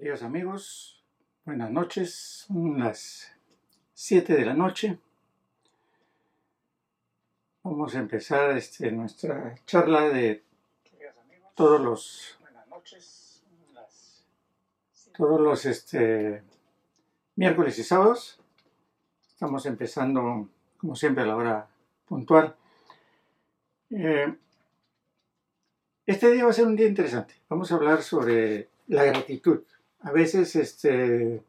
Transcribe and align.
Queridos 0.00 0.22
amigos, 0.22 1.04
buenas 1.44 1.70
noches. 1.70 2.46
Son 2.46 2.78
las 2.78 3.36
7 3.92 4.32
de 4.32 4.46
la 4.46 4.54
noche. 4.54 4.98
Vamos 7.62 7.94
a 7.94 7.98
empezar 7.98 8.56
este, 8.56 8.90
nuestra 8.92 9.56
charla 9.66 10.08
de 10.08 10.42
todos 11.54 11.82
los 11.82 12.38
todos 15.18 15.38
los 15.38 15.66
este, 15.66 16.44
miércoles 17.36 17.78
y 17.78 17.84
sábados. 17.84 18.40
Estamos 19.28 19.66
empezando, 19.66 20.48
como 20.78 20.96
siempre, 20.96 21.24
a 21.24 21.26
la 21.26 21.36
hora 21.36 21.68
puntual. 22.06 22.56
Eh, 23.90 24.34
este 26.06 26.30
día 26.30 26.44
va 26.44 26.50
a 26.52 26.54
ser 26.54 26.64
un 26.64 26.76
día 26.76 26.88
interesante. 26.88 27.34
Vamos 27.50 27.70
a 27.70 27.74
hablar 27.74 28.02
sobre 28.02 28.70
la 28.86 29.04
gratitud. 29.04 29.62
A 30.02 30.12
veces, 30.12 30.56
este, 30.56 31.42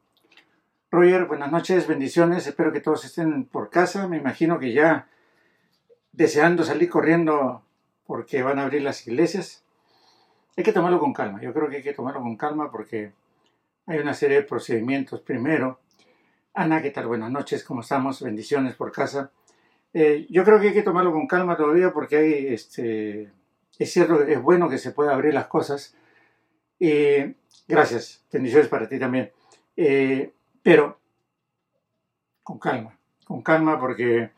Roger, 0.92 1.24
buenas 1.26 1.54
noches, 1.54 1.88
bendiciones. 1.88 2.48
Espero 2.48 2.74
que 2.74 2.82
todos 2.82 3.06
estén 3.06 3.46
por 3.46 3.70
casa. 3.70 4.10
Me 4.10 4.18
imagino 4.18 4.60
que 4.60 4.74
ya 4.74 5.08
deseando 6.12 6.66
salir 6.66 6.90
corriendo 6.90 7.64
porque 8.06 8.44
van 8.44 8.60
a 8.60 8.64
abrir 8.64 8.82
las 8.82 9.08
iglesias. 9.08 9.64
Hay 10.58 10.66
que 10.66 10.74
tomarlo 10.74 11.00
con 11.00 11.14
calma. 11.14 11.42
Yo 11.42 11.54
creo 11.54 11.70
que 11.70 11.78
hay 11.78 11.82
que 11.82 11.94
tomarlo 11.94 12.20
con 12.20 12.36
calma 12.36 12.70
porque 12.70 13.14
hay 13.86 14.00
una 14.00 14.14
serie 14.14 14.42
de 14.42 14.44
procedimientos. 14.44 15.22
Primero, 15.22 15.80
Ana, 16.54 16.82
¿qué 16.82 16.92
tal? 16.92 17.08
Buenas 17.08 17.32
noches, 17.32 17.64
¿cómo 17.64 17.80
estamos? 17.80 18.22
Bendiciones 18.22 18.76
por 18.76 18.92
casa. 18.92 19.32
Eh, 19.94 20.28
yo 20.30 20.44
creo 20.44 20.60
que 20.60 20.68
hay 20.68 20.74
que 20.74 20.84
tomarlo 20.84 21.14
con 21.14 21.26
calma 21.26 21.56
todavía 21.56 21.94
porque 21.94 22.18
hay, 22.18 22.48
este, 22.48 23.32
es 23.80 23.94
cierto, 23.94 24.22
es 24.24 24.42
bueno 24.42 24.68
que 24.68 24.78
se 24.78 24.92
pueda 24.92 25.14
abrir 25.14 25.34
las 25.34 25.48
cosas. 25.48 25.96
Eh, 26.84 27.36
gracias, 27.68 28.24
bendiciones 28.34 28.68
para 28.68 28.90
ti 28.90 28.98
también. 28.98 29.32
Eh, 29.78 30.34
pero 30.64 30.98
con 32.42 32.58
calma, 32.58 32.98
con 33.24 33.44
calma 33.44 33.80
porque 33.80 34.32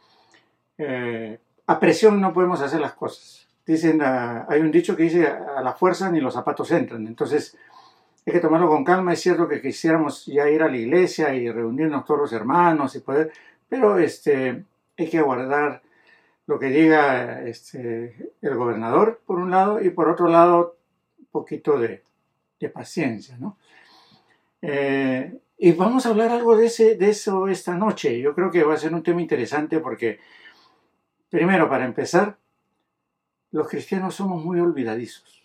a 1.65 1.79
presión 1.79 2.19
no 2.19 2.33
podemos 2.33 2.59
hacer 2.59 2.81
las 2.81 2.93
cosas. 2.93 3.47
Dicen, 3.65 4.01
hay 4.01 4.59
un 4.59 4.71
dicho 4.71 4.97
que 4.97 5.03
dice, 5.03 5.25
a 5.25 5.61
la 5.61 5.71
fuerza 5.71 6.11
ni 6.11 6.19
los 6.19 6.33
zapatos 6.33 6.69
entran. 6.71 7.07
Entonces, 7.07 7.57
hay 8.25 8.33
que 8.33 8.41
tomarlo 8.41 8.67
con 8.67 8.83
calma. 8.83 9.13
Es 9.13 9.21
cierto 9.21 9.47
que 9.47 9.61
quisiéramos 9.61 10.25
ya 10.25 10.49
ir 10.49 10.63
a 10.63 10.69
la 10.69 10.75
iglesia 10.75 11.33
y 11.33 11.49
reunirnos 11.49 12.03
todos 12.03 12.19
los 12.19 12.33
hermanos 12.33 12.93
y 12.97 12.99
poder, 12.99 13.31
pero 13.69 13.97
este, 13.99 14.65
hay 14.97 15.09
que 15.09 15.19
aguardar 15.19 15.81
lo 16.45 16.59
que 16.59 16.65
diga 16.65 17.41
este, 17.43 18.33
el 18.41 18.55
gobernador, 18.55 19.21
por 19.25 19.39
un 19.39 19.49
lado, 19.49 19.81
y 19.81 19.91
por 19.91 20.09
otro 20.09 20.27
lado, 20.27 20.75
un 21.17 21.27
poquito 21.27 21.79
de, 21.79 22.03
paciencia, 22.69 23.37
¿no? 23.37 23.57
Eh, 24.61 25.39
y 25.57 25.71
vamos 25.73 26.05
a 26.05 26.09
hablar 26.09 26.31
algo 26.31 26.57
de, 26.57 26.65
ese, 26.67 26.95
de 26.95 27.09
eso 27.09 27.47
esta 27.47 27.75
noche. 27.75 28.19
Yo 28.19 28.33
creo 28.33 28.51
que 28.51 28.63
va 28.63 28.73
a 28.73 28.77
ser 28.77 28.93
un 28.93 29.03
tema 29.03 29.21
interesante 29.21 29.79
porque, 29.79 30.19
primero, 31.29 31.69
para 31.69 31.85
empezar, 31.85 32.37
los 33.51 33.67
cristianos 33.67 34.15
somos 34.15 34.43
muy 34.43 34.59
olvidadizos 34.59 35.43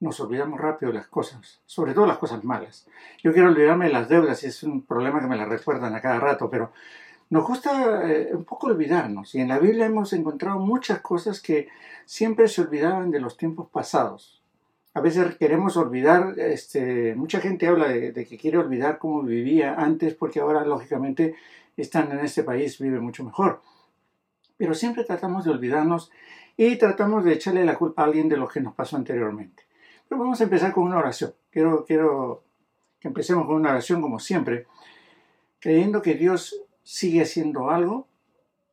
nos 0.00 0.20
olvidamos 0.20 0.60
rápido 0.60 0.92
de 0.92 0.98
las 0.98 1.08
cosas, 1.08 1.60
sobre 1.66 1.92
todo 1.92 2.06
las 2.06 2.18
cosas 2.18 2.44
malas. 2.44 2.86
Yo 3.22 3.32
quiero 3.32 3.48
olvidarme 3.48 3.86
de 3.86 3.92
las 3.92 4.08
deudas 4.08 4.44
y 4.44 4.46
es 4.46 4.62
un 4.62 4.82
problema 4.82 5.20
que 5.20 5.26
me 5.26 5.36
las 5.36 5.48
recuerdan 5.48 5.94
a 5.94 6.00
cada 6.00 6.20
rato, 6.20 6.48
pero 6.48 6.72
nos 7.30 7.46
gusta 7.46 8.08
eh, 8.10 8.30
un 8.32 8.44
poco 8.44 8.68
olvidarnos 8.68 9.34
y 9.34 9.40
en 9.40 9.48
la 9.48 9.58
Biblia 9.58 9.86
hemos 9.86 10.12
encontrado 10.12 10.58
muchas 10.58 11.00
cosas 11.00 11.40
que 11.40 11.68
siempre 12.04 12.48
se 12.48 12.62
olvidaban 12.62 13.10
de 13.10 13.20
los 13.20 13.36
tiempos 13.36 13.68
pasados. 13.70 14.37
A 14.98 15.00
veces 15.00 15.36
queremos 15.36 15.76
olvidar, 15.76 16.34
este, 16.40 17.14
mucha 17.14 17.38
gente 17.38 17.68
habla 17.68 17.86
de, 17.86 18.26
que 18.26 18.36
quiere 18.36 18.58
olvidar 18.58 18.98
cómo 18.98 19.22
vivía 19.22 19.76
antes 19.76 20.14
porque 20.14 20.40
ahora 20.40 20.64
lógicamente 20.64 21.36
estando 21.76 22.16
en 22.16 22.24
este 22.24 22.42
país 22.42 22.80
vive 22.80 22.98
mucho 22.98 23.22
mejor. 23.22 23.62
Pero 24.56 24.74
siempre 24.74 25.04
tratamos 25.04 25.44
de 25.44 25.52
olvidarnos 25.52 26.10
y 26.56 26.74
tratamos 26.78 27.24
de 27.24 27.34
echarle 27.34 27.64
la 27.64 27.76
culpa 27.76 28.02
a 28.02 28.06
alguien 28.06 28.28
de 28.28 28.38
lo 28.38 28.48
que 28.48 28.60
nos 28.60 28.74
pasó 28.74 28.96
anteriormente. 28.96 29.62
Pero 30.08 30.20
vamos 30.20 30.40
a 30.40 30.44
empezar 30.44 30.72
con 30.72 30.82
una 30.82 30.98
oración. 30.98 31.32
Quiero, 31.52 31.84
quiero 31.84 32.42
que 32.98 33.06
empecemos 33.06 33.46
con 33.46 33.54
una 33.54 33.70
oración 33.70 34.02
como 34.02 34.18
siempre, 34.18 34.66
creyendo 35.60 36.02
que 36.02 36.14
Dios 36.14 36.60
sigue 36.82 37.22
haciendo 37.22 37.70
algo 37.70 38.08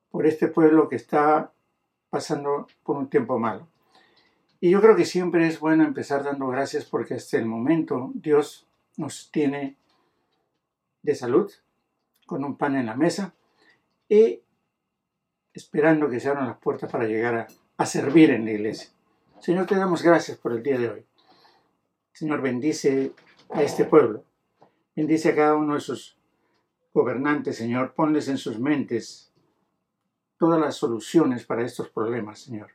por 0.09 0.25
este 0.25 0.47
pueblo 0.47 0.89
que 0.89 0.95
está 0.95 1.51
pasando 2.09 2.65
por 2.81 2.97
un 2.97 3.11
tiempo 3.11 3.37
malo. 3.37 3.67
Y 4.59 4.69
yo 4.69 4.81
creo 4.81 4.95
que 4.95 5.05
siempre 5.05 5.47
es 5.47 5.59
bueno 5.59 5.83
empezar 5.83 6.23
dando 6.23 6.47
gracias 6.47 6.85
porque 6.85 7.15
hasta 7.15 7.37
el 7.37 7.45
momento 7.45 8.11
Dios 8.13 8.67
nos 8.97 9.29
tiene 9.31 9.77
de 11.01 11.15
salud, 11.15 11.51
con 12.25 12.43
un 12.43 12.57
pan 12.57 12.75
en 12.75 12.87
la 12.87 12.95
mesa 12.95 13.33
y 14.09 14.41
esperando 15.53 16.09
que 16.09 16.19
se 16.19 16.29
abran 16.29 16.47
las 16.47 16.57
puertas 16.57 16.91
para 16.91 17.05
llegar 17.05 17.47
a, 17.77 17.85
servir 17.85 18.31
en 18.31 18.45
la 18.45 18.51
iglesia. 18.51 18.89
Señor, 19.39 19.67
te 19.67 19.75
damos 19.75 20.01
gracias 20.01 20.37
por 20.37 20.53
el 20.53 20.63
día 20.63 20.77
de 20.79 20.89
hoy. 20.89 21.05
Señor, 22.13 22.41
bendice 22.41 23.11
a 23.49 23.61
este 23.61 23.85
pueblo. 23.85 24.23
Bendice 24.95 25.29
a 25.29 25.35
cada 25.35 25.55
uno 25.55 25.75
de 25.75 25.81
sus 25.81 26.17
gobernantes, 26.93 27.57
Señor. 27.57 27.93
Ponles 27.93 28.27
en 28.27 28.37
sus 28.37 28.59
mentes 28.59 29.31
todas 30.37 30.59
las 30.59 30.75
soluciones 30.75 31.45
para 31.45 31.63
estos 31.63 31.89
problemas, 31.89 32.39
Señor. 32.39 32.71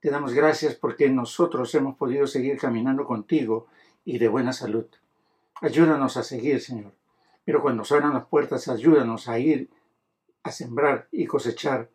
Te 0.00 0.10
damos 0.10 0.32
gracias 0.32 0.74
porque 0.74 1.10
nosotros 1.10 1.74
hemos 1.74 1.96
podido 1.96 2.26
seguir 2.26 2.58
caminando 2.58 3.04
contigo 3.04 3.66
y 4.04 4.18
de 4.18 4.28
buena 4.28 4.52
salud. 4.52 4.86
Ayúdanos 5.60 6.16
a 6.16 6.22
seguir, 6.22 6.60
Señor. 6.60 6.92
Pero 7.44 7.60
cuando 7.60 7.84
se 7.84 7.94
abran 7.94 8.14
las 8.14 8.26
puertas, 8.26 8.68
ayúdanos 8.68 9.28
a 9.28 9.38
ir 9.38 9.68
a 10.42 10.50
sembrar 10.50 11.08
y 11.12 11.26
cosechar 11.26 11.90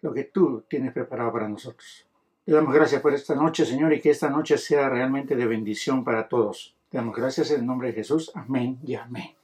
lo 0.00 0.12
que 0.12 0.24
tú 0.24 0.64
tienes 0.68 0.92
preparado 0.92 1.32
para 1.32 1.48
nosotros. 1.48 2.06
Te 2.44 2.52
damos 2.52 2.74
gracias 2.74 3.00
por 3.00 3.14
esta 3.14 3.34
noche, 3.34 3.64
Señor, 3.64 3.92
y 3.92 4.00
que 4.00 4.10
esta 4.10 4.28
noche 4.28 4.58
sea 4.58 4.88
realmente 4.88 5.36
de 5.36 5.46
bendición 5.46 6.04
para 6.04 6.28
todos. 6.28 6.74
Te 6.90 6.98
damos 6.98 7.16
gracias 7.16 7.50
en 7.52 7.60
el 7.60 7.66
nombre 7.66 7.88
de 7.88 7.94
Jesús. 7.94 8.32
Amén 8.34 8.78
y 8.82 8.96
amén. 8.96 9.34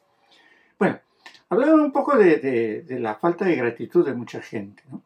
Bueno, 0.78 0.98
hablaba 1.48 1.74
un 1.74 1.92
poco 1.92 2.16
de, 2.16 2.84
la 2.88 3.14
falta 3.14 3.44
de 3.44 3.56
gratitud 3.56 4.04
de 4.04 4.12
mucha 4.12 4.42
gente. 4.42 4.82
¿no? 4.90 5.02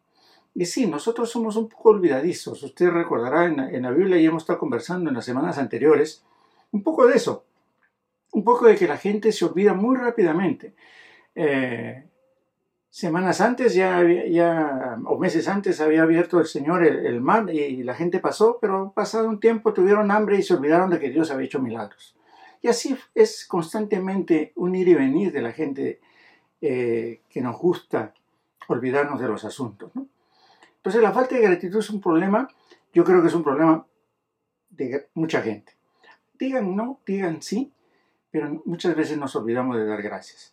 Y 0.54 0.66
sí, 0.66 0.86
nosotros 0.86 1.30
somos 1.30 1.56
un 1.56 1.68
poco 1.68 1.90
olvidadizos. 1.90 2.62
Usted 2.62 2.88
recordará 2.90 3.46
en 3.46 3.82
la, 3.82 3.90
Biblia 3.90 4.18
y 4.18 4.26
hemos 4.26 4.44
estado 4.44 4.60
conversando 4.60 5.10
en 5.10 5.16
las 5.16 5.24
semanas 5.24 5.58
anteriores 5.58 6.22
un 6.70 6.82
poco 6.82 7.06
de 7.06 7.16
eso. 7.16 7.44
Un 8.32 8.44
poco 8.44 8.66
de 8.66 8.76
que 8.76 8.86
la 8.86 8.96
gente 8.96 9.32
se 9.32 9.44
olvida 9.44 9.74
muy 9.74 9.96
rápidamente. 9.96 10.74
Eh, 11.34 12.04
semanas 12.88 13.40
antes 13.40 13.74
ya, 13.74 14.00
o 15.06 15.18
meses 15.18 15.48
antes 15.48 15.80
había 15.80 16.02
abierto 16.02 16.38
el 16.38 16.46
Señor 16.46 16.84
el, 16.84 17.20
mar 17.20 17.50
y 17.50 17.82
la 17.82 17.94
gente 17.94 18.20
pasó, 18.20 18.58
pero 18.60 18.92
pasado 18.94 19.28
un 19.28 19.40
tiempo 19.40 19.72
tuvieron 19.72 20.12
hambre 20.12 20.38
y 20.38 20.42
se 20.42 20.54
olvidaron 20.54 20.90
de 20.90 21.00
que 21.00 21.10
Dios 21.10 21.32
había 21.32 21.46
hecho 21.46 21.60
milagros. 21.60 22.14
Y 22.62 22.68
así 22.68 22.96
es 23.14 23.44
constantemente 23.46 24.52
un 24.56 24.74
ir 24.74 24.88
y 24.88 24.94
venir 24.94 25.32
de 25.32 25.42
la 25.42 25.52
gente 25.52 26.00
eh, 26.60 27.20
que 27.28 27.42
nos 27.42 27.58
gusta 27.58 28.14
olvidarnos 28.68 29.20
de 29.20 29.28
los 29.28 29.44
asuntos. 29.44 29.92
Entonces 30.84 31.00
la 31.00 31.12
falta 31.12 31.34
de 31.34 31.40
gratitud 31.40 31.78
es 31.78 31.88
un 31.88 32.02
problema, 32.02 32.46
yo 32.92 33.04
creo 33.04 33.22
que 33.22 33.28
es 33.28 33.34
un 33.34 33.42
problema 33.42 33.86
de 34.68 35.08
mucha 35.14 35.40
gente. 35.40 35.72
Digan 36.38 36.76
no, 36.76 37.00
digan 37.06 37.40
sí, 37.40 37.72
pero 38.30 38.60
muchas 38.66 38.94
veces 38.94 39.16
nos 39.16 39.34
olvidamos 39.34 39.78
de 39.78 39.86
dar 39.86 40.02
gracias. 40.02 40.52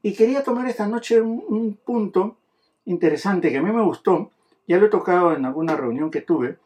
Y 0.00 0.12
quería 0.12 0.44
tomar 0.44 0.68
esta 0.68 0.86
noche 0.86 1.20
un, 1.20 1.76
punto 1.84 2.36
interesante 2.84 3.50
que 3.50 3.56
a 3.56 3.62
mí 3.62 3.72
me 3.72 3.82
gustó, 3.82 4.30
ya 4.68 4.78
lo 4.78 4.86
he 4.86 4.90
tocado 4.90 5.34
en 5.34 5.44
alguna 5.44 5.74
reunión 5.74 6.08
que 6.08 6.20
tuve, 6.20 6.58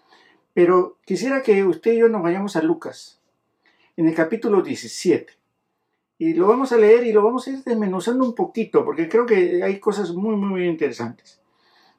pero 0.53 0.99
quisiera 1.07 1.43
que 1.43 1.65
usted 1.65 1.93
y 1.95 2.01
yo 2.01 2.11
nos 2.11 2.23
vayamos 2.23 2.57
a 2.57 2.63
Lucas, 2.63 3.23
en 3.97 4.07
el 4.07 4.15
capítulo 4.15 4.61
17. 4.61 5.33
Y 6.19 6.35
lo 6.35 6.47
vamos 6.47 6.73
a 6.73 6.77
leer 6.77 7.07
y 7.07 7.13
lo 7.13 7.23
vamos 7.23 7.47
a 7.47 7.53
ir 7.53 7.65
desmenuzando 7.65 8.23
un 8.23 8.35
poquito, 8.35 8.85
porque 8.85 9.09
creo 9.09 9.25
que 9.25 9.63
hay 9.65 9.81
cosas 9.81 10.13
muy, 10.13 10.37
muy, 10.37 10.51
muy 10.51 10.69
interesantes. 10.69 11.41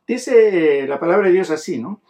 Dice 0.09 0.87
la 0.87 0.99
palabra 0.99 1.27
de 1.27 1.33
Dios 1.33 1.51
así, 1.51 1.77
¿no? 1.77 2.01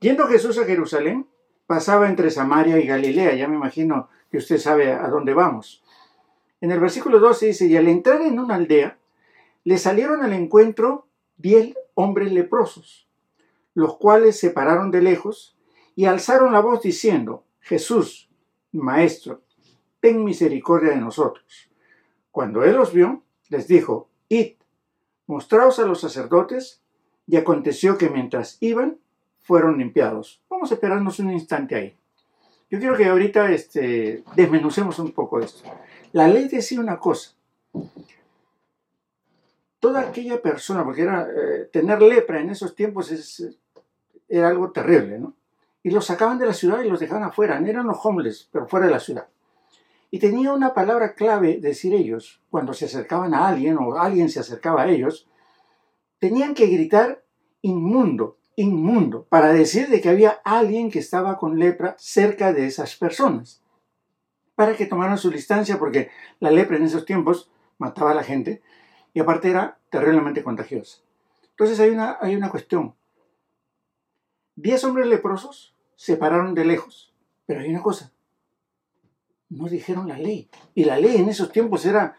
Yendo 0.00 0.26
Jesús 0.26 0.56
a 0.56 0.64
Jerusalén, 0.64 1.26
pasaba 1.66 2.08
entre 2.08 2.30
Samaria 2.30 2.78
y 2.78 2.86
Galilea, 2.86 3.34
ya 3.34 3.46
me 3.46 3.56
imagino 3.56 4.08
que 4.30 4.38
usted 4.38 4.56
sabe 4.56 4.90
a 4.90 5.06
dónde 5.08 5.34
vamos. 5.34 5.84
En 6.62 6.70
el 6.70 6.80
versículo 6.80 7.20
12 7.20 7.48
dice, 7.48 7.66
y 7.66 7.76
al 7.76 7.88
entrar 7.88 8.22
en 8.22 8.38
una 8.38 8.54
aldea, 8.54 8.96
le 9.64 9.76
salieron 9.76 10.22
al 10.22 10.32
encuentro 10.32 11.06
diez 11.36 11.76
hombres 11.92 12.32
leprosos, 12.32 13.06
los 13.74 13.98
cuales 13.98 14.40
se 14.40 14.48
pararon 14.48 14.90
de 14.90 15.02
lejos 15.02 15.54
y 15.94 16.06
alzaron 16.06 16.54
la 16.54 16.60
voz 16.60 16.80
diciendo, 16.80 17.44
Jesús, 17.60 18.30
Maestro, 18.72 19.42
ten 20.00 20.24
misericordia 20.24 20.92
de 20.92 21.02
nosotros. 21.02 21.68
Cuando 22.30 22.64
él 22.64 22.76
los 22.76 22.94
vio, 22.94 23.22
les 23.50 23.68
dijo, 23.68 24.08
Id, 24.30 24.54
mostraos 25.26 25.78
a 25.80 25.84
los 25.84 26.00
sacerdotes, 26.00 26.81
y 27.26 27.36
aconteció 27.36 27.98
que 27.98 28.10
mientras 28.10 28.58
iban, 28.60 28.98
fueron 29.42 29.78
limpiados. 29.78 30.40
Vamos 30.48 30.70
a 30.70 30.74
esperarnos 30.74 31.18
un 31.18 31.32
instante 31.32 31.74
ahí. 31.74 31.96
Yo 32.70 32.78
quiero 32.78 32.96
que 32.96 33.06
ahorita 33.06 33.50
este, 33.52 34.24
desmenucemos 34.34 34.98
un 34.98 35.12
poco 35.12 35.40
esto. 35.40 35.68
La 36.12 36.28
ley 36.28 36.48
decía 36.48 36.80
una 36.80 36.98
cosa. 36.98 37.32
Toda 39.78 40.00
aquella 40.00 40.40
persona, 40.40 40.84
porque 40.84 41.02
era 41.02 41.28
eh, 41.28 41.68
tener 41.72 42.00
lepra 42.00 42.40
en 42.40 42.50
esos 42.50 42.74
tiempos 42.74 43.10
es, 43.10 43.44
era 44.28 44.48
algo 44.48 44.70
terrible, 44.70 45.18
¿no? 45.18 45.34
Y 45.82 45.90
los 45.90 46.06
sacaban 46.06 46.38
de 46.38 46.46
la 46.46 46.54
ciudad 46.54 46.82
y 46.82 46.88
los 46.88 47.00
dejaban 47.00 47.24
afuera. 47.24 47.58
Eran 47.58 47.86
los 47.86 47.98
homeless, 48.02 48.48
pero 48.52 48.68
fuera 48.68 48.86
de 48.86 48.92
la 48.92 49.00
ciudad. 49.00 49.26
Y 50.10 50.18
tenía 50.18 50.52
una 50.52 50.72
palabra 50.72 51.14
clave 51.14 51.58
decir 51.58 51.94
ellos, 51.94 52.40
cuando 52.50 52.72
se 52.74 52.84
acercaban 52.84 53.34
a 53.34 53.48
alguien 53.48 53.78
o 53.78 53.98
alguien 53.98 54.28
se 54.28 54.40
acercaba 54.40 54.82
a 54.82 54.88
ellos, 54.88 55.26
tenían 56.22 56.54
que 56.54 56.68
gritar 56.68 57.24
inmundo, 57.62 58.38
inmundo, 58.54 59.26
para 59.28 59.52
decir 59.52 59.88
de 59.88 60.00
que 60.00 60.08
había 60.08 60.40
alguien 60.44 60.88
que 60.88 61.00
estaba 61.00 61.36
con 61.36 61.58
lepra 61.58 61.96
cerca 61.98 62.52
de 62.52 62.64
esas 62.66 62.94
personas, 62.94 63.60
para 64.54 64.76
que 64.76 64.86
tomaran 64.86 65.18
su 65.18 65.30
distancia, 65.30 65.80
porque 65.80 66.12
la 66.38 66.52
lepra 66.52 66.76
en 66.76 66.84
esos 66.84 67.04
tiempos 67.06 67.50
mataba 67.76 68.12
a 68.12 68.14
la 68.14 68.22
gente 68.22 68.62
y 69.12 69.18
aparte 69.18 69.50
era 69.50 69.80
terriblemente 69.90 70.44
contagiosa. 70.44 70.98
Entonces 71.50 71.80
hay 71.80 71.90
una, 71.90 72.18
hay 72.20 72.36
una 72.36 72.50
cuestión. 72.50 72.94
Diez 74.54 74.84
hombres 74.84 75.08
leprosos 75.08 75.74
se 75.96 76.16
pararon 76.16 76.54
de 76.54 76.64
lejos, 76.64 77.12
pero 77.46 77.62
hay 77.62 77.68
una 77.68 77.82
cosa, 77.82 78.12
no 79.48 79.68
dijeron 79.68 80.06
la 80.06 80.18
ley. 80.18 80.48
Y 80.76 80.84
la 80.84 81.00
ley 81.00 81.16
en 81.16 81.28
esos 81.28 81.50
tiempos 81.50 81.84
era, 81.84 82.16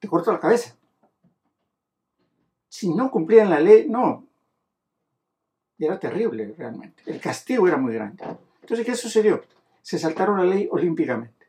te 0.00 0.06
corto 0.06 0.32
la 0.32 0.38
cabeza. 0.38 0.76
Si 2.72 2.88
no 2.88 3.10
cumplían 3.10 3.50
la 3.50 3.60
ley, 3.60 3.86
no, 3.86 4.26
era 5.78 6.00
terrible 6.00 6.54
realmente. 6.56 7.02
El 7.04 7.20
castigo 7.20 7.68
era 7.68 7.76
muy 7.76 7.92
grande. 7.92 8.24
Entonces, 8.62 8.86
¿qué 8.86 8.94
sucedió? 8.94 9.42
Se 9.82 9.98
saltaron 9.98 10.38
la 10.38 10.46
ley 10.46 10.70
olímpicamente. 10.72 11.48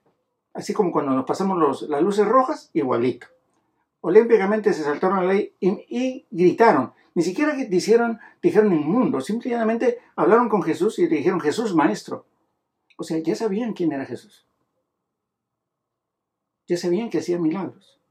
Así 0.53 0.73
como 0.73 0.91
cuando 0.91 1.13
nos 1.13 1.23
pasamos 1.23 1.87
las 1.87 2.01
luces 2.03 2.27
rojas, 2.27 2.69
igualito. 2.73 3.27
Olímpicamente 4.01 4.73
se 4.73 4.83
saltaron 4.83 5.25
la 5.25 5.33
ley 5.33 5.55
y, 5.61 6.25
gritaron. 6.29 6.91
Ni 7.15 7.23
siquiera 7.23 7.53
dijeron, 7.55 8.19
dijeron 8.41 8.73
inmundo, 8.73 9.21
simplemente 9.21 9.99
hablaron 10.17 10.49
con 10.49 10.61
Jesús 10.61 10.99
y 10.99 11.07
le 11.07 11.15
dijeron 11.15 11.39
Jesús 11.39 11.73
maestro. 11.73 12.25
O 12.97 13.03
sea, 13.03 13.17
ya 13.19 13.33
sabían 13.33 13.71
quién 13.71 13.93
era 13.93 14.05
Jesús. 14.05 14.45
Ya 16.67 16.75
sabían 16.75 17.09
que 17.09 17.19
hacía 17.19 17.39
milagros. 17.39 18.02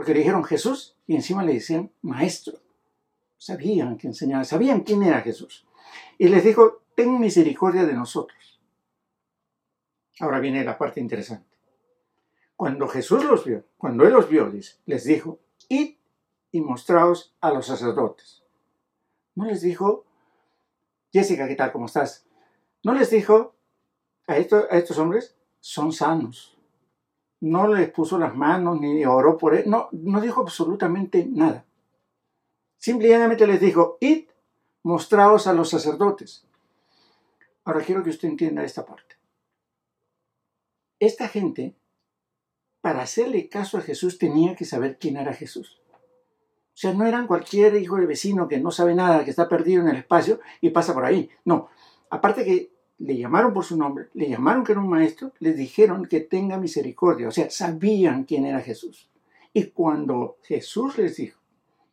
Porque 0.00 0.14
le 0.14 0.20
dijeron 0.20 0.44
Jesús 0.44 0.96
y 1.06 1.14
encima 1.14 1.42
le 1.42 1.52
decían 1.52 1.92
maestro 2.00 2.58
sabían 3.36 3.98
que 3.98 4.06
enseñaba, 4.06 4.44
sabían 4.44 4.80
quién 4.80 5.02
era 5.02 5.20
Jesús. 5.20 5.66
Y 6.16 6.28
les 6.28 6.42
dijo, 6.42 6.80
ten 6.94 7.20
misericordia 7.20 7.84
de 7.84 7.92
nosotros. 7.92 8.62
Ahora 10.18 10.40
viene 10.40 10.64
la 10.64 10.78
parte 10.78 11.00
interesante. 11.00 11.54
Cuando 12.56 12.88
Jesús 12.88 13.22
los 13.24 13.44
vio, 13.44 13.66
cuando 13.76 14.06
Él 14.06 14.14
los 14.14 14.26
vio, 14.30 14.50
les 14.86 15.04
dijo, 15.04 15.38
id 15.68 15.96
y 16.50 16.62
mostraos 16.62 17.36
a 17.42 17.52
los 17.52 17.66
sacerdotes. 17.66 18.42
No 19.34 19.44
les 19.44 19.60
dijo, 19.60 20.06
Jessica, 21.12 21.46
¿qué 21.46 21.56
tal? 21.56 21.72
¿Cómo 21.72 21.84
estás? 21.84 22.24
No 22.82 22.94
les 22.94 23.10
dijo 23.10 23.54
a, 24.26 24.32
a 24.32 24.38
estos 24.38 24.96
hombres, 24.96 25.36
son 25.60 25.92
sanos. 25.92 26.56
No 27.40 27.68
les 27.68 27.90
puso 27.90 28.18
las 28.18 28.36
manos 28.36 28.80
ni 28.80 29.04
oró 29.04 29.36
por 29.38 29.54
él. 29.54 29.64
No, 29.66 29.88
no 29.92 30.20
dijo 30.20 30.42
absolutamente 30.42 31.26
nada. 31.26 31.64
Simplemente 32.78 33.46
les 33.46 33.60
dijo, 33.60 33.98
id, 34.00 34.24
mostraos 34.82 35.46
a 35.46 35.52
los 35.52 35.70
sacerdotes. 35.70 36.46
Ahora 37.64 37.82
quiero 37.84 38.02
que 38.02 38.10
usted 38.10 38.28
entienda 38.28 38.64
esta 38.64 38.84
parte. 38.84 39.16
Esta 40.98 41.28
gente, 41.28 41.74
para 42.80 43.02
hacerle 43.02 43.48
caso 43.48 43.78
a 43.78 43.82
Jesús, 43.82 44.18
tenía 44.18 44.54
que 44.54 44.64
saber 44.64 44.98
quién 44.98 45.16
era 45.16 45.32
Jesús. 45.32 45.80
O 45.92 46.76
sea, 46.80 46.94
no 46.94 47.06
eran 47.06 47.26
cualquier 47.26 47.76
hijo 47.76 47.96
de 47.96 48.06
vecino 48.06 48.48
que 48.48 48.58
no 48.58 48.70
sabe 48.70 48.94
nada, 48.94 49.24
que 49.24 49.30
está 49.30 49.48
perdido 49.48 49.82
en 49.82 49.88
el 49.88 49.96
espacio 49.96 50.40
y 50.60 50.70
pasa 50.70 50.94
por 50.94 51.04
ahí. 51.04 51.30
No, 51.44 51.68
aparte 52.08 52.44
que 52.44 52.69
le 53.00 53.16
llamaron 53.16 53.54
por 53.54 53.64
su 53.64 53.78
nombre, 53.78 54.08
le 54.12 54.28
llamaron 54.28 54.62
que 54.62 54.72
era 54.72 54.80
un 54.80 54.88
maestro, 54.88 55.32
le 55.38 55.54
dijeron 55.54 56.04
que 56.04 56.20
tenga 56.20 56.58
misericordia. 56.58 57.28
O 57.28 57.30
sea, 57.30 57.48
sabían 57.50 58.24
quién 58.24 58.44
era 58.44 58.60
Jesús. 58.60 59.08
Y 59.54 59.68
cuando 59.68 60.36
Jesús 60.42 60.98
les 60.98 61.16
dijo, 61.16 61.40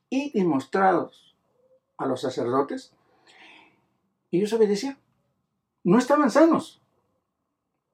y 0.09 0.37
demostrados 0.37 1.35
a 1.97 2.05
los 2.05 2.21
sacerdotes, 2.21 2.93
ellos 4.31 4.51
obedecían. 4.51 4.97
No 5.83 5.97
estaban 5.97 6.29
sanos. 6.29 6.81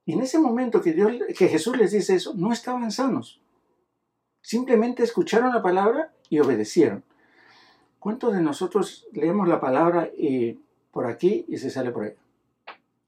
Y 0.04 0.14
en 0.14 0.20
ese 0.20 0.40
momento 0.40 0.82
que, 0.82 0.92
Jesús 1.48 1.76
les 1.76 1.92
dice 1.92 2.16
eso, 2.16 2.34
no 2.34 2.52
estaban 2.52 2.90
sanos. 2.90 3.40
Simplemente 4.42 5.04
escucharon 5.04 5.54
la 5.54 5.62
palabra 5.62 6.12
y 6.28 6.40
obedecieron. 6.40 7.04
¿Cuántos 8.00 8.34
de 8.34 8.42
nosotros 8.42 9.06
leemos 9.12 9.48
la 9.48 9.60
palabra 9.60 10.10
y 10.18 10.58
por 10.90 11.06
aquí 11.06 11.46
y 11.48 11.56
se 11.58 11.70
sale 11.70 11.92
por 11.92 12.04
ahí? 12.04 12.14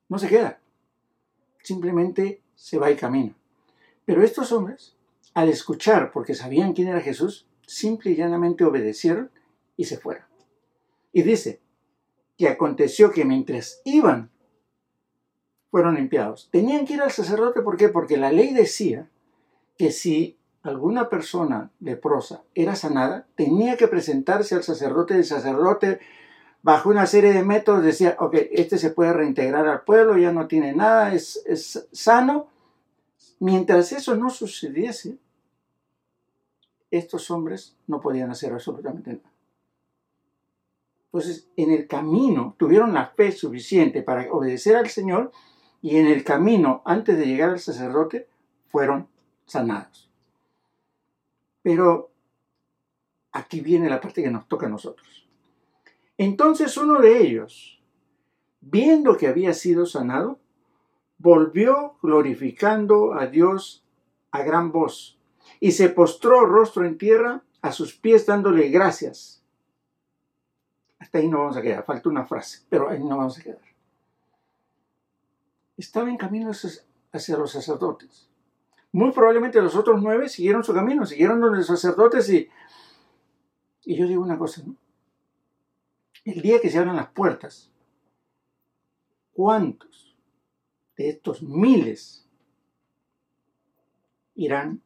No 0.09 0.19
se 0.19 0.29
queda. 0.29 0.61
Simplemente 1.63 2.41
se 2.55 2.79
va 2.79 2.91
y 2.91 2.97
camina. 2.97 3.35
Pero 4.05 4.23
estos 4.23 4.53
hombres, 4.53 4.95
al 5.35 5.49
escuchar, 5.49 6.13
porque 6.13 6.35
sabían 6.35 6.73
quién 6.73 6.89
era 6.89 7.01
Jesús, 7.01 7.47
simple 7.67 8.13
y 8.13 8.17
llanamente 8.17 8.65
obedecieron 8.65 9.31
y 9.77 9.85
se 9.85 9.99
fueron. 9.99 10.25
Y 11.13 11.23
dice 11.23 11.61
que 12.39 12.49
aconteció 12.49 13.11
que 13.11 13.25
mientras 13.25 13.81
iban, 13.85 14.31
fueron 15.71 15.97
limpiados. 15.97 16.49
Tenían 16.51 16.87
que 16.87 16.95
ir 16.95 17.03
al 17.03 17.11
sacerdote, 17.11 17.61
¿por 17.63 17.77
qué? 17.77 17.89
Porque 17.89 18.17
la 18.17 18.33
ley 18.33 18.55
decía 18.55 19.09
que 19.77 19.91
si 19.91 20.39
alguna 20.63 21.09
persona 21.09 21.71
leprosa 21.81 22.43
era 22.55 22.77
sanada, 22.77 23.27
tenía 23.35 23.77
que 23.77 23.89
presentarse 23.89 24.55
al 24.55 24.63
sacerdote. 24.63 25.15
El 25.15 25.25
sacerdote, 25.25 26.01
bajo 26.63 26.89
una 26.89 27.07
serie 27.07 27.33
de 27.33 27.45
métodos, 27.45 27.85
decía, 27.85 28.17
ok, 28.19 28.35
este 28.51 28.79
se 28.79 28.91
puede 28.91 29.13
reintegrar 29.13 29.67
al 29.67 29.83
pueblo, 29.83 30.19
ya 30.19 30.33
no 30.33 30.47
tiene 30.47 30.75
nada, 30.75 31.15
es, 31.15 31.43
es 31.47 31.89
sano. 31.93 32.49
Mientras 33.39 33.93
eso 33.93 34.17
no 34.17 34.31
sucediese, 34.31 35.19
estos 36.91 37.31
hombres 37.31 37.77
no 37.87 38.01
podían 38.01 38.31
hacer 38.31 38.53
absolutamente 38.53 39.13
nada. 39.13 39.31
Entonces, 41.07 41.49
en 41.57 41.71
el 41.71 41.87
camino 41.87 42.55
tuvieron 42.59 42.93
la 42.93 43.07
fe 43.07 43.33
suficiente 43.33 44.03
para 44.03 44.31
obedecer 44.33 44.77
al 44.77 44.89
Señor 44.89 45.33
y 45.81 45.97
en 45.97 46.07
el 46.07 46.25
camino, 46.25 46.83
antes 46.85 47.17
de 47.17 47.27
llegar 47.27 47.51
al 47.51 47.61
sacerdote, 47.61 48.29
fueron 48.69 49.09
sanados. 49.47 50.11
Pero 51.63 52.11
aquí 53.33 53.61
viene 53.61 53.89
la 53.89 54.01
parte 54.01 54.23
que 54.23 54.31
nos 54.31 54.47
toca 54.49 54.67
a 54.67 54.71
nosotros. 54.71 55.26
Entonces 56.19 56.77
uno 56.77 57.01
de 57.01 57.21
ellos, 57.21 57.83
viendo 58.61 59.17
que 59.17 59.27
había 59.27 59.53
sido 59.53 59.87
sanado, 59.87 60.39
volvió 61.19 61.97
glorificando 62.03 63.15
a 63.15 63.27
Dios 63.27 63.85
a 64.31 64.43
gran 64.43 64.73
voz 64.73 65.19
y 65.61 65.73
se 65.73 65.89
postró 65.89 66.45
rostro 66.47 66.85
en 66.85 66.99
tierra 66.99 67.43
a 67.63 67.73
sus 67.73 67.95
pies 67.95 68.27
dándole 68.27 68.69
gracias. 68.69 69.43
Hasta 70.99 71.19
ahí 71.19 71.29
no 71.29 71.39
vamos 71.39 71.57
a 71.57 71.63
quedar, 71.63 71.85
falta 71.85 72.09
una 72.09 72.25
frase, 72.25 72.65
pero 72.69 72.89
ahí 72.89 73.03
no 73.03 73.17
vamos 73.17 73.39
a 73.39 73.43
quedar. 73.43 73.61
Estaba 75.77 76.09
en 76.09 76.17
camino 76.17 76.51
hacia 77.13 77.37
los 77.37 77.53
sacerdotes. 77.53 78.29
Muy 78.93 79.13
probablemente 79.13 79.61
los 79.61 79.77
otros 79.77 80.01
nueve 80.03 80.29
siguieron 80.29 80.65
su 80.65 80.73
camino, 80.73 81.05
siguieron 81.05 81.41
los 81.41 81.67
sacerdotes 81.67 82.31
y, 82.31 82.49
y 83.85 83.97
yo 83.97 84.07
digo 84.07 84.23
una 84.23 84.39
cosa, 84.39 84.63
¿no? 84.65 84.75
El 86.27 86.43
día 86.43 86.61
que 86.61 86.69
se 86.69 86.79
abran 86.79 86.97
las 86.97 87.09
puertas, 87.09 87.73
¿cuántos 89.33 90.15
de 90.97 91.09
estos 91.09 91.43
miles 91.43 92.27
irán 94.37 94.83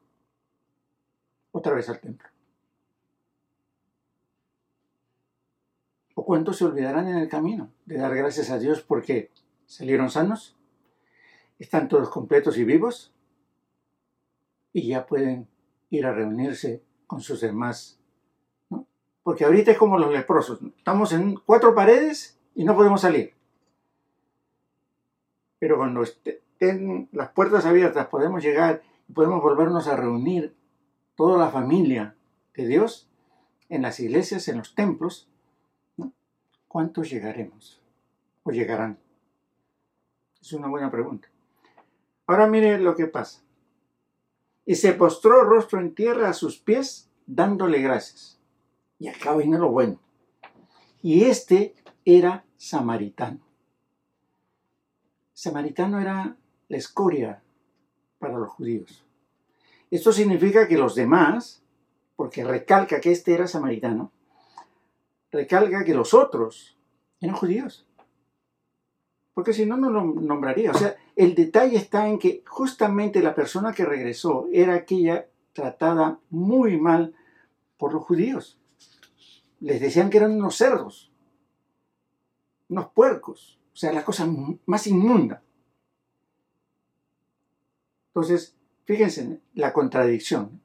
otra 1.51 1.73
vez 1.73 1.89
al 1.89 1.99
templo. 1.99 2.27
¿O 6.15 6.25
cuántos 6.25 6.57
se 6.57 6.65
olvidarán 6.65 7.07
en 7.07 7.17
el 7.17 7.29
camino 7.29 7.71
de 7.85 7.97
dar 7.97 8.15
gracias 8.15 8.49
a 8.49 8.59
Dios 8.59 8.81
porque 8.81 9.31
salieron 9.65 10.09
sanos? 10.09 10.55
¿Están 11.59 11.87
todos 11.87 12.09
completos 12.09 12.57
y 12.57 12.63
vivos? 12.63 13.13
Y 14.73 14.87
ya 14.87 15.05
pueden 15.05 15.47
ir 15.89 16.05
a 16.05 16.13
reunirse 16.13 16.83
con 17.07 17.21
sus 17.21 17.41
demás. 17.41 18.00
Porque 19.23 19.45
ahorita 19.45 19.71
es 19.71 19.77
como 19.77 19.99
los 19.99 20.11
leprosos. 20.11 20.59
Estamos 20.77 21.13
en 21.13 21.35
cuatro 21.35 21.75
paredes 21.75 22.39
y 22.55 22.63
no 22.63 22.75
podemos 22.75 23.01
salir. 23.01 23.33
Pero 25.59 25.77
cuando 25.77 26.01
estén 26.01 27.07
las 27.11 27.29
puertas 27.29 27.65
abiertas 27.65 28.07
podemos 28.07 28.43
llegar 28.43 28.81
y 29.07 29.13
podemos 29.13 29.41
volvernos 29.43 29.87
a 29.87 29.95
reunir 29.95 30.55
toda 31.15 31.37
la 31.37 31.51
familia 31.51 32.15
de 32.55 32.67
Dios 32.67 33.07
en 33.69 33.83
las 33.83 33.99
iglesias, 33.99 34.47
en 34.47 34.57
los 34.57 34.73
templos, 34.73 35.29
¿cuántos 36.67 37.09
llegaremos 37.09 37.79
o 38.43 38.51
llegarán? 38.51 38.97
Es 40.41 40.51
una 40.53 40.67
buena 40.67 40.89
pregunta. 40.89 41.27
Ahora 42.25 42.47
mire 42.47 42.79
lo 42.79 42.95
que 42.95 43.05
pasa. 43.05 43.41
Y 44.65 44.75
se 44.75 44.93
postró 44.93 45.43
rostro 45.43 45.79
en 45.79 45.93
tierra 45.93 46.29
a 46.29 46.33
sus 46.33 46.57
pies, 46.57 47.09
dándole 47.27 47.81
gracias. 47.81 48.40
Y 49.01 49.07
acá 49.07 49.35
viene 49.35 49.57
lo 49.57 49.71
bueno. 49.71 49.97
Y 51.01 51.23
este 51.23 51.73
era 52.05 52.45
samaritano. 52.55 53.39
Samaritano 55.33 55.99
era 55.99 56.37
la 56.67 56.77
escoria 56.77 57.41
para 58.19 58.37
los 58.37 58.49
judíos. 58.49 59.03
Esto 59.89 60.13
significa 60.13 60.67
que 60.67 60.77
los 60.77 60.93
demás, 60.93 61.63
porque 62.15 62.43
recalca 62.43 63.01
que 63.01 63.11
este 63.11 63.33
era 63.33 63.47
samaritano, 63.47 64.11
recalca 65.31 65.83
que 65.83 65.95
los 65.95 66.13
otros 66.13 66.77
eran 67.19 67.35
judíos. 67.35 67.87
Porque 69.33 69.53
si 69.53 69.65
no, 69.65 69.77
no 69.77 69.89
lo 69.89 70.03
nombraría. 70.03 70.69
O 70.69 70.77
sea, 70.77 70.95
el 71.15 71.33
detalle 71.33 71.77
está 71.77 72.07
en 72.07 72.19
que 72.19 72.43
justamente 72.45 73.23
la 73.23 73.33
persona 73.33 73.73
que 73.73 73.83
regresó 73.83 74.47
era 74.53 74.75
aquella 74.75 75.25
tratada 75.53 76.19
muy 76.29 76.79
mal 76.79 77.15
por 77.77 77.95
los 77.95 78.03
judíos. 78.03 78.60
Les 79.61 79.79
decían 79.79 80.09
que 80.09 80.17
eran 80.17 80.33
unos 80.33 80.57
cerdos, 80.57 81.11
unos 82.69 82.89
puercos, 82.89 83.59
o 83.73 83.75
sea, 83.75 83.93
la 83.93 84.03
cosa 84.03 84.27
más 84.65 84.87
inmunda. 84.87 85.41
Entonces, 88.07 88.55
fíjense 88.85 89.39
la 89.53 89.71
contradicción. 89.71 90.61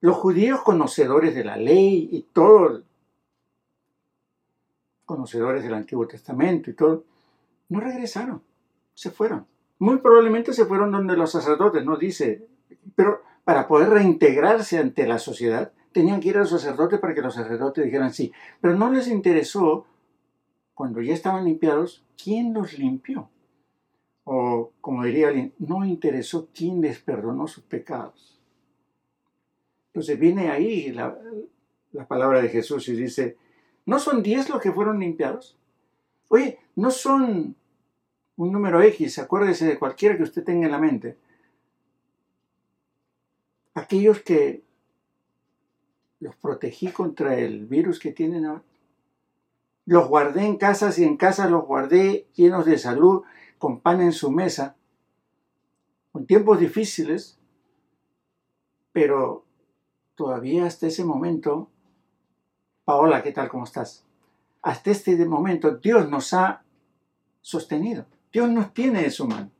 Los 0.00 0.16
judíos 0.16 0.62
conocedores 0.62 1.34
de 1.34 1.44
la 1.44 1.56
ley 1.56 2.08
y 2.10 2.22
todo, 2.32 2.82
conocedores 5.04 5.62
del 5.62 5.74
Antiguo 5.74 6.06
Testamento 6.06 6.70
y 6.70 6.74
todo, 6.74 7.04
no 7.68 7.80
regresaron, 7.80 8.42
se 8.94 9.10
fueron. 9.10 9.46
Muy 9.78 9.98
probablemente 9.98 10.52
se 10.52 10.66
fueron 10.66 10.90
donde 10.92 11.16
los 11.16 11.32
sacerdotes, 11.32 11.84
no 11.84 11.96
dice, 11.96 12.46
pero 12.94 13.22
para 13.44 13.66
poder 13.66 13.90
reintegrarse 13.90 14.78
ante 14.78 15.06
la 15.06 15.18
sociedad, 15.18 15.72
tenían 15.92 16.20
que 16.20 16.28
ir 16.28 16.36
a 16.36 16.40
los 16.40 16.50
sacerdotes 16.50 16.98
para 17.00 17.14
que 17.14 17.22
los 17.22 17.34
sacerdotes 17.34 17.84
dijeran 17.84 18.12
sí. 18.12 18.32
Pero 18.60 18.76
no 18.76 18.90
les 18.90 19.08
interesó, 19.08 19.86
cuando 20.74 21.00
ya 21.00 21.14
estaban 21.14 21.44
limpiados, 21.44 22.04
quién 22.22 22.54
los 22.54 22.78
limpió. 22.78 23.28
O, 24.24 24.72
como 24.80 25.04
diría 25.04 25.28
alguien, 25.28 25.52
no 25.58 25.84
interesó 25.84 26.48
quién 26.54 26.80
les 26.80 27.00
perdonó 27.00 27.46
sus 27.46 27.64
pecados. 27.64 28.40
Entonces 29.88 30.18
viene 30.18 30.50
ahí 30.50 30.92
la, 30.92 31.18
la 31.92 32.06
palabra 32.06 32.40
de 32.40 32.48
Jesús 32.48 32.88
y 32.88 32.94
dice, 32.94 33.36
¿no 33.86 33.98
son 33.98 34.22
diez 34.22 34.48
los 34.48 34.60
que 34.60 34.72
fueron 34.72 35.00
limpiados? 35.00 35.58
Oye, 36.28 36.60
no 36.76 36.90
son 36.92 37.56
un 38.36 38.52
número 38.52 38.80
X, 38.82 39.18
acuérdese 39.18 39.66
de 39.66 39.78
cualquiera 39.78 40.16
que 40.16 40.22
usted 40.22 40.44
tenga 40.44 40.66
en 40.66 40.72
la 40.72 40.78
mente. 40.78 41.18
Aquellos 43.74 44.20
que 44.20 44.62
los 46.20 46.36
protegí 46.36 46.92
contra 46.92 47.36
el 47.36 47.66
virus 47.66 47.98
que 47.98 48.12
tienen 48.12 48.46
ahora. 48.46 48.62
Los 49.86 50.08
guardé 50.08 50.46
en 50.46 50.56
casas 50.56 50.98
y 50.98 51.04
en 51.04 51.16
casas 51.16 51.50
los 51.50 51.64
guardé 51.66 52.28
llenos 52.34 52.66
de 52.66 52.78
salud, 52.78 53.22
con 53.58 53.80
pan 53.80 54.00
en 54.00 54.12
su 54.12 54.30
mesa, 54.30 54.76
con 56.12 56.26
tiempos 56.26 56.60
difíciles, 56.60 57.38
pero 58.92 59.44
todavía 60.14 60.66
hasta 60.66 60.86
ese 60.86 61.04
momento, 61.04 61.70
Paola, 62.84 63.22
¿qué 63.22 63.32
tal? 63.32 63.48
¿Cómo 63.48 63.64
estás? 63.64 64.04
Hasta 64.62 64.90
este 64.90 65.16
momento 65.26 65.76
Dios 65.76 66.08
nos 66.08 66.32
ha 66.34 66.62
sostenido. 67.40 68.06
Dios 68.32 68.48
nos 68.50 68.72
tiene 68.72 69.04
en 69.04 69.10
su 69.10 69.26
mano. 69.26 69.50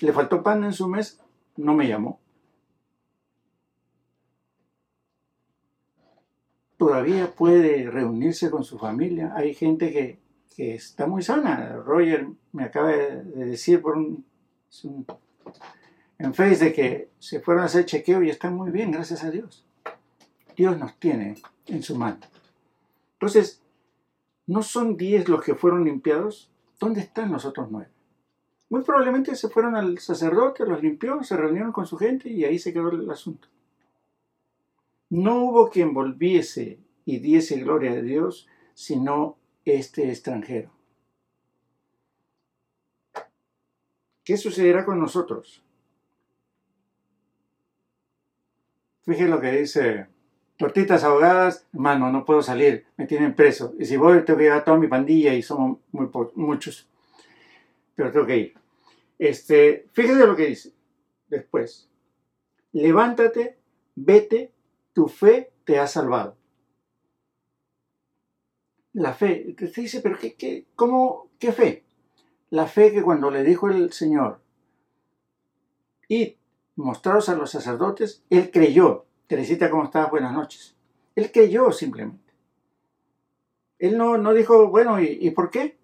Le 0.00 0.12
faltó 0.12 0.42
pan 0.42 0.64
en 0.64 0.72
su 0.72 0.88
mes, 0.88 1.20
no 1.56 1.74
me 1.74 1.88
llamó. 1.88 2.19
Todavía 6.80 7.30
puede 7.30 7.90
reunirse 7.90 8.50
con 8.50 8.64
su 8.64 8.78
familia. 8.78 9.34
Hay 9.36 9.52
gente 9.52 9.92
que, 9.92 10.18
está 10.56 11.06
muy 11.06 11.22
sana. 11.22 11.76
Roger 11.76 12.26
me 12.52 12.64
acaba 12.64 12.88
de 12.88 13.22
decir 13.22 13.82
por 13.82 13.98
un, 13.98 14.24
en 16.18 16.32
Facebook 16.32 16.64
de 16.64 16.72
que 16.72 17.10
se 17.18 17.40
fueron 17.40 17.64
a 17.64 17.66
hacer 17.66 17.84
chequeo 17.84 18.22
y 18.22 18.30
están 18.30 18.56
muy 18.56 18.70
bien, 18.70 18.90
gracias 18.90 19.24
a 19.24 19.30
Dios. 19.30 19.66
Dios 20.56 20.78
nos 20.78 20.98
tiene 20.98 21.34
en 21.66 21.82
su 21.82 21.96
mano. 21.96 22.20
Entonces, 23.12 23.60
¿no 24.46 24.62
son 24.62 24.96
diez 24.96 25.28
los 25.28 25.44
que 25.44 25.54
fueron 25.54 25.84
limpiados? 25.84 26.50
¿Dónde 26.78 27.02
están 27.02 27.30
los 27.30 27.44
otros 27.44 27.68
nueve? 27.70 27.90
Muy 28.70 28.80
probablemente 28.84 29.36
se 29.36 29.50
fueron 29.50 29.76
al 29.76 29.98
sacerdote, 29.98 30.64
los 30.64 30.82
limpió, 30.82 31.22
se 31.24 31.36
reunieron 31.36 31.72
con 31.72 31.84
su 31.84 31.98
gente 31.98 32.30
y 32.30 32.42
ahí 32.46 32.58
se 32.58 32.72
quedó 32.72 32.88
el 32.88 33.10
asunto. 33.10 33.48
No 35.10 35.44
hubo 35.44 35.68
quien 35.68 35.92
volviese 35.92 36.78
y 37.04 37.18
diese 37.18 37.60
gloria 37.60 37.92
a 37.92 38.00
Dios, 38.00 38.48
sino 38.74 39.36
este 39.64 40.08
extranjero. 40.08 40.70
¿Qué 44.24 44.36
sucederá 44.36 44.84
con 44.84 44.98
nosotros? 44.98 45.62
Fíjense 49.02 49.28
lo 49.28 49.40
que 49.40 49.52
dice 49.52 50.06
tortitas 50.60 51.04
ahogadas, 51.04 51.66
hermano, 51.72 52.12
no 52.12 52.26
puedo 52.26 52.42
salir, 52.42 52.84
me 52.98 53.06
tienen 53.06 53.34
preso. 53.34 53.74
Y 53.78 53.86
si 53.86 53.96
voy, 53.96 54.22
tengo 54.26 54.36
que 54.36 54.44
llevar 54.44 54.60
a 54.60 54.64
toda 54.64 54.76
mi 54.76 54.88
pandilla 54.88 55.32
y 55.32 55.40
somos 55.40 55.78
muy 55.90 56.10
muchos. 56.34 56.86
Pero 57.94 58.12
tengo 58.12 58.26
que 58.26 58.36
ir. 58.36 58.54
Este, 59.18 59.86
fíjese 59.92 60.26
lo 60.26 60.36
que 60.36 60.48
dice 60.48 60.74
después. 61.28 61.88
Levántate, 62.72 63.56
vete, 63.94 64.52
tu 64.92 65.08
fe 65.08 65.52
te 65.64 65.78
ha 65.78 65.86
salvado. 65.86 66.36
La 68.92 69.12
fe, 69.14 69.46
usted 69.48 69.82
dice, 69.82 70.00
pero 70.00 70.18
qué, 70.18 70.34
qué, 70.34 70.66
cómo, 70.74 71.28
¿qué 71.38 71.52
fe? 71.52 71.84
La 72.50 72.66
fe 72.66 72.92
que 72.92 73.02
cuando 73.02 73.30
le 73.30 73.44
dijo 73.44 73.68
el 73.68 73.92
Señor, 73.92 74.40
y 76.08 76.36
mostraros 76.74 77.28
a 77.28 77.36
los 77.36 77.52
sacerdotes, 77.52 78.24
él 78.30 78.50
creyó 78.50 79.06
Teresita, 79.28 79.70
¿cómo 79.70 79.84
estás? 79.84 80.10
Buenas 80.10 80.32
noches. 80.32 80.74
Él 81.14 81.30
creyó 81.30 81.70
simplemente. 81.70 82.32
Él 83.78 83.96
no, 83.96 84.18
no 84.18 84.34
dijo, 84.34 84.68
bueno, 84.68 85.00
¿y, 85.00 85.30
por 85.30 85.50
qué? 85.50 85.78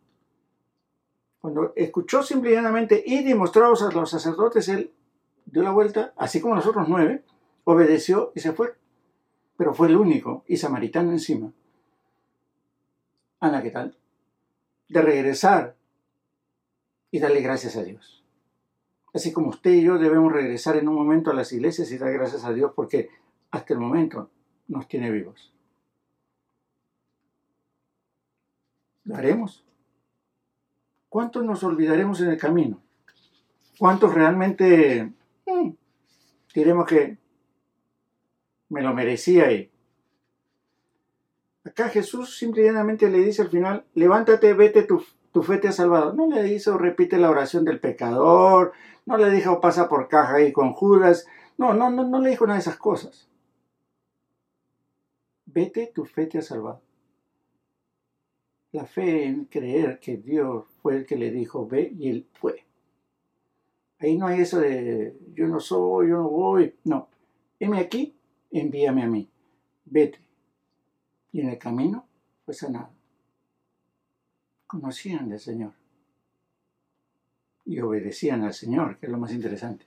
Cuando 1.41 1.73
escuchó 1.77 2.25
simplemente 2.25 3.05
y 3.07 3.23
demostrados 3.23 3.83
a 3.83 3.93
los 3.93 4.11
sacerdotes, 4.11 4.69
él 4.69 4.93
dio 5.45 5.63
la 5.63 5.71
vuelta, 5.71 6.13
así 6.17 6.41
como 6.41 6.57
los 6.57 6.67
otros 6.67 6.89
nueve, 6.89 7.23
obedeció 7.63 8.33
y 8.35 8.41
se 8.41 8.53
fue. 8.53 8.75
Pero 9.57 9.75
fue 9.75 9.89
el 9.89 9.97
único, 9.97 10.45
y 10.47 10.57
samaritano 10.57 11.11
encima. 11.11 11.53
Ana, 13.41 13.63
¿qué 13.63 13.71
tal? 13.71 13.97
De 14.89 15.03
regresar 15.03 15.77
y 17.11 17.19
darle 17.19 17.41
gracias 17.41 17.77
a 17.77 17.83
Dios. 17.83 18.25
Así 19.15 19.33
como 19.33 19.49
usted 19.49 19.71
y 19.73 19.83
yo 19.83 19.99
debemos 19.99 20.33
regresar 20.33 20.77
en 20.77 20.89
un 20.89 20.95
momento 20.95 21.31
a 21.31 21.35
las 21.35 21.53
iglesias 21.53 21.91
y 21.91 21.99
dar 21.99 22.13
gracias 22.13 22.45
a 22.45 22.53
Dios 22.53 22.73
porque 22.75 23.09
hasta 23.51 23.73
el 23.73 23.81
momento 23.81 24.31
nos 24.69 24.87
tiene 24.89 25.11
vivos. 25.11 25.53
¿Lo 29.05 29.17
haremos? 29.17 29.65
¿Cuántos 31.09 31.45
nos 31.45 31.63
olvidaremos 31.63 32.21
en 32.21 32.31
el 32.31 32.37
camino? 32.37 32.83
¿Cuántos 33.79 34.13
realmente 34.13 35.13
mm, 35.47 35.71
diremos 36.55 36.87
que 36.87 37.17
me 38.68 38.82
lo 38.82 38.94
merecía 38.94 39.52
y 39.52 39.70
acá 41.64 41.88
Jesús 41.88 42.38
simplemente 42.38 43.11
le 43.11 43.18
dice 43.18 43.42
al 43.42 43.49
final, 43.49 43.85
levántate, 43.94 44.54
vete, 44.54 44.82
tu, 44.82 45.04
tu 45.32 45.42
fe 45.42 45.58
te 45.58 45.68
ha 45.68 45.73
salvado. 45.73 46.12
No 46.12 46.28
le 46.28 46.42
dice 46.42 46.76
repite 46.76 47.18
la 47.18 47.30
oración 47.30 47.64
del 47.64 47.80
pecador, 47.80 48.73
no 49.04 49.16
le 49.16 49.30
dijo 49.30 49.61
pasa 49.61 49.88
por 49.88 50.08
caja 50.08 50.37
ahí 50.37 50.52
con 50.52 50.73
Judas, 50.73 51.26
no, 51.58 51.75
no, 51.75 51.90
no, 51.90 52.04
no 52.04 52.20
le 52.20 52.30
dijo 52.30 52.46
nada 52.46 52.58
de 52.58 52.62
esas 52.62 52.76
cosas 52.76 53.28
vete, 55.56 55.90
tu 55.94 56.04
fe 56.04 56.26
te 56.26 56.38
ha 56.38 56.42
salvado. 56.42 56.82
La 58.73 58.85
fe 58.85 59.25
en 59.25 59.46
creer 59.46 59.99
que 59.99 60.18
Dios 60.18 60.66
fue 60.82 60.96
el 60.96 61.06
que 61.06 61.16
le 61.16 61.30
dijo, 61.30 61.66
ve, 61.66 61.90
y 61.99 62.11
él 62.11 62.26
fue. 62.35 62.64
Ahí 63.99 64.18
no 64.18 64.26
hay 64.26 64.42
eso 64.42 64.61
de 64.61 65.16
yo 65.35 65.46
no 65.46 65.58
soy, 65.58 66.11
yo 66.11 66.18
no 66.18 66.28
voy. 66.28 66.75
No, 66.85 67.08
heme 67.58 67.78
aquí, 67.78 68.14
envíame 68.50 69.03
a 69.03 69.07
mí. 69.07 69.29
Vete. 69.85 70.21
Y 71.33 71.41
en 71.41 71.50
el 71.50 71.59
camino 71.59 72.07
fue 72.45 72.55
sanado. 72.55 72.91
Conocían 74.67 75.29
del 75.29 75.41
Señor. 75.41 75.73
Y 77.65 77.81
obedecían 77.81 78.45
al 78.45 78.55
Señor, 78.55 78.99
que 78.99 79.07
es 79.07 79.12
lo 79.12 79.19
más 79.19 79.33
interesante. 79.33 79.85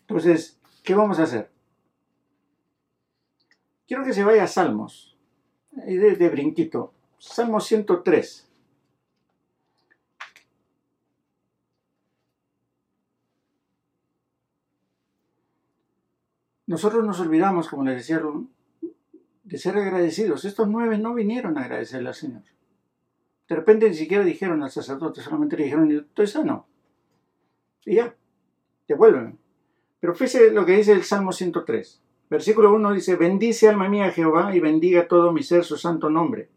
Entonces, 0.00 0.58
¿qué 0.82 0.94
vamos 0.94 1.18
a 1.18 1.24
hacer? 1.24 1.50
Quiero 3.86 4.04
que 4.04 4.12
se 4.12 4.24
vaya 4.24 4.44
a 4.44 4.48
Salmos, 4.48 5.16
de, 5.70 6.16
de 6.16 6.28
brinquito. 6.28 6.92
Salmo 7.18 7.60
103. 7.60 8.48
Nosotros 16.66 17.04
nos 17.04 17.20
olvidamos, 17.20 17.68
como 17.68 17.84
les 17.84 17.96
decía, 17.96 18.22
de 19.44 19.58
ser 19.58 19.76
agradecidos. 19.76 20.44
Estos 20.44 20.68
nueve 20.68 20.98
no 20.98 21.14
vinieron 21.14 21.58
a 21.58 21.62
agradecerle 21.62 22.08
al 22.08 22.14
Señor. 22.14 22.42
De 23.48 23.56
repente 23.56 23.88
ni 23.88 23.94
siquiera 23.94 24.24
dijeron 24.24 24.62
al 24.62 24.70
sacerdote, 24.70 25.20
solamente 25.20 25.56
le 25.56 25.64
dijeron, 25.64 25.90
estoy 25.90 26.26
sano. 26.26 26.66
Y 27.84 27.96
ya, 27.96 28.14
devuélveme. 28.88 29.36
Pero 30.00 30.14
fíjese 30.14 30.52
lo 30.52 30.64
que 30.64 30.76
dice 30.76 30.92
el 30.92 31.02
Salmo 31.02 31.32
103. 31.32 32.00
Versículo 32.30 32.72
1 32.72 32.92
dice, 32.94 33.16
bendice 33.16 33.68
alma 33.68 33.88
mía 33.90 34.10
Jehová 34.10 34.56
y 34.56 34.60
bendiga 34.60 35.06
todo 35.06 35.32
mi 35.32 35.42
ser 35.42 35.64
su 35.64 35.76
santo 35.76 36.08
nombre. 36.08 36.48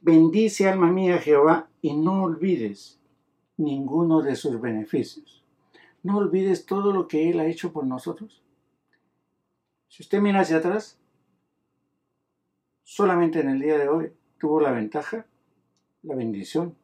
Bendice 0.00 0.68
alma 0.68 0.92
mía 0.92 1.18
Jehová 1.18 1.68
y 1.82 1.96
no 1.96 2.22
olvides 2.22 3.00
ninguno 3.56 4.22
de 4.22 4.36
sus 4.36 4.60
beneficios. 4.60 5.42
No 6.04 6.18
olvides 6.18 6.64
todo 6.64 6.92
lo 6.92 7.08
que 7.08 7.30
Él 7.30 7.40
ha 7.40 7.46
hecho 7.46 7.72
por 7.72 7.86
nosotros. 7.86 8.43
Si 9.94 10.02
usted 10.02 10.20
mira 10.20 10.40
hacia 10.40 10.56
atrás, 10.56 10.98
solamente 12.82 13.38
en 13.38 13.48
el 13.48 13.60
día 13.60 13.78
de 13.78 13.88
hoy 13.88 14.12
tuvo 14.38 14.60
la 14.60 14.72
ventaja, 14.72 15.24
la 16.02 16.16
bendición 16.16 16.76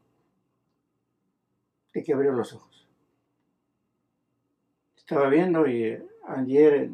de 1.92 2.04
que 2.04 2.12
abrió 2.12 2.30
los 2.30 2.52
ojos. 2.52 2.88
Estaba 4.96 5.28
viendo 5.28 5.66
y 5.66 5.82
eh, 5.82 6.06
ayer 6.28 6.88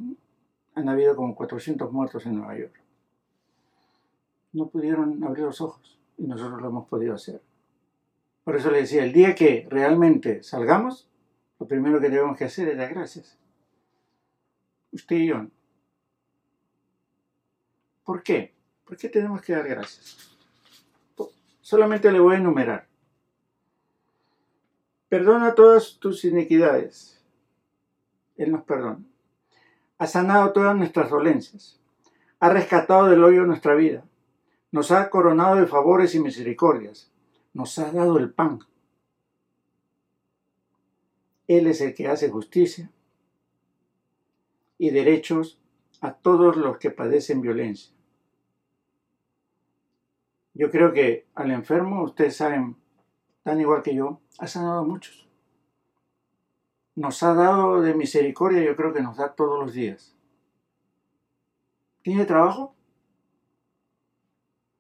han 0.75 0.89
habido 0.89 1.15
como 1.17 1.35
400 1.35 1.93
muertos 1.93 2.25
en 2.25 2.37
Nueva 2.37 2.57
York. 2.57 2.81
No 4.55 4.71
pudieron 4.71 5.23
abrir 5.23 5.45
los 5.45 5.61
ojos 5.61 6.01
y 6.17 6.27
nosotros 6.27 6.63
lo 6.63 6.69
hemos 6.69 6.89
podido 6.89 7.15
hacer. 7.15 7.43
Por 8.43 8.57
eso 8.57 8.71
le 8.71 8.79
decía, 8.79 9.05
el 9.05 9.13
día 9.13 9.35
que 9.35 9.67
realmente 9.69 10.43
salgamos, 10.43 11.11
lo 11.61 11.69
primero 11.69 12.01
que 12.01 12.09
tenemos 12.09 12.39
que 12.39 12.47
hacer 12.47 12.69
es 12.69 12.79
dar 12.79 12.95
gracias. 12.95 13.39
Usted 14.93 15.17
y 15.17 15.27
yo. 15.27 15.47
¿Por 18.07 18.23
qué? 18.23 18.55
¿Por 18.85 18.97
qué 18.97 19.09
tenemos 19.09 19.43
que 19.43 19.53
dar 19.53 19.67
gracias? 19.67 20.31
Solamente 21.61 22.13
le 22.13 22.21
voy 22.21 22.37
a 22.37 22.39
enumerar. 22.39 22.87
Perdona 25.09 25.57
todas 25.57 25.99
tus 25.99 26.25
iniquidades. 26.25 27.21
Él 28.37 28.53
nos 28.53 28.63
perdona. 28.63 29.05
Ha 29.99 30.07
sanado 30.07 30.53
todas 30.53 30.77
nuestras 30.77 31.11
dolencias. 31.11 31.81
Ha 32.39 32.49
rescatado 32.51 33.09
del 33.09 33.25
hoyo 33.25 33.45
nuestra 33.45 33.75
vida. 33.75 34.05
Nos 34.71 34.93
ha 34.93 35.11
coronado 35.11 35.57
de 35.57 35.67
favores 35.67 36.15
y 36.15 36.21
misericordias. 36.21 37.11
Nos 37.55 37.77
ha 37.81 37.91
dado 37.91 38.19
el 38.19 38.31
pan. 38.33 38.61
Él 41.49 41.67
es 41.67 41.81
el 41.81 41.93
que 41.93 42.07
hace 42.07 42.31
justicia 42.31 42.89
y 44.79 44.91
derechos 44.91 45.59
a 46.01 46.13
todos 46.13 46.57
los 46.57 46.79
que 46.79 46.93
padecen 46.93 47.41
violencia. 47.41 47.96
Yo 50.59 50.71
creo 50.71 50.95
que 50.95 51.27
al 51.35 51.51
enfermo, 51.51 52.03
ustedes 52.03 52.39
saben, 52.39 52.77
tan 53.43 53.61
igual 53.61 53.83
que 53.83 53.95
yo, 53.95 54.23
ha 54.39 54.47
sanado 54.47 54.79
a 54.79 54.85
muchos. 54.85 55.29
Nos 56.95 57.23
ha 57.23 57.35
dado 57.35 57.83
de 57.83 57.93
misericordia, 57.93 58.65
yo 58.65 58.75
creo 58.75 58.95
que 58.95 59.03
nos 59.03 59.19
da 59.19 59.35
todos 59.35 59.59
los 59.63 59.75
días. 59.75 60.17
¿Tiene 62.01 62.25
trabajo? 62.25 62.75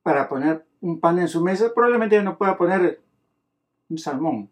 Para 0.03 0.31
poner 0.31 0.67
un 0.81 0.99
pan 0.99 1.19
en 1.19 1.29
su 1.29 1.45
mesa, 1.45 1.71
probablemente 1.75 2.23
no 2.23 2.39
pueda 2.39 2.57
poner 2.57 3.03
un 3.91 3.99
salmón. 3.99 4.51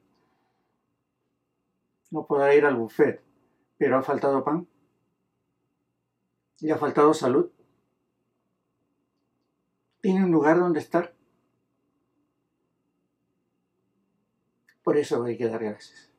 No 2.10 2.26
podrá 2.26 2.54
ir 2.54 2.66
al 2.66 2.76
buffet, 2.76 3.22
pero 3.78 3.96
ha 3.96 4.02
faltado 4.02 4.44
pan. 4.44 4.68
Y 6.60 6.70
ha 6.70 6.76
faltado 6.76 7.14
salud. 7.14 7.50
¿Tiene 10.02 10.22
un 10.22 10.30
lugar 10.30 10.58
donde 10.58 10.80
estar? 10.80 11.13
Por 14.84 14.98
eso 14.98 15.24
hay 15.24 15.36
que 15.36 15.48
dar 15.48 15.64
gracias. 15.64 16.10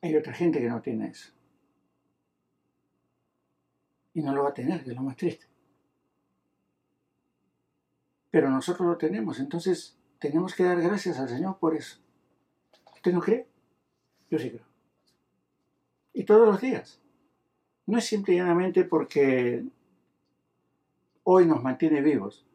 Hay 0.00 0.16
otra 0.16 0.32
gente 0.32 0.58
que 0.58 0.68
no 0.68 0.80
tiene 0.80 1.08
eso. 1.08 1.30
Y 4.14 4.22
no 4.22 4.34
lo 4.34 4.42
va 4.42 4.48
a 4.48 4.54
tener, 4.54 4.82
que 4.82 4.90
es 4.90 4.96
lo 4.96 5.02
más 5.02 5.16
triste. 5.16 5.46
Pero 8.30 8.50
nosotros 8.50 8.88
lo 8.88 8.96
tenemos, 8.96 9.38
entonces 9.38 9.96
tenemos 10.18 10.54
que 10.54 10.64
dar 10.64 10.80
gracias 10.80 11.18
al 11.18 11.28
Señor 11.28 11.58
por 11.58 11.76
eso. 11.76 11.98
¿Usted 12.94 13.12
no 13.12 13.20
cree? 13.20 13.46
Yo 14.30 14.38
sí 14.38 14.50
creo. 14.50 14.66
Y 16.14 16.24
todos 16.24 16.48
los 16.48 16.60
días. 16.60 17.00
No 17.86 17.98
es 17.98 18.04
simplemente 18.06 18.84
porque 18.84 19.64
hoy 21.22 21.46
nos 21.46 21.62
mantiene 21.62 22.00
vivos. 22.00 22.47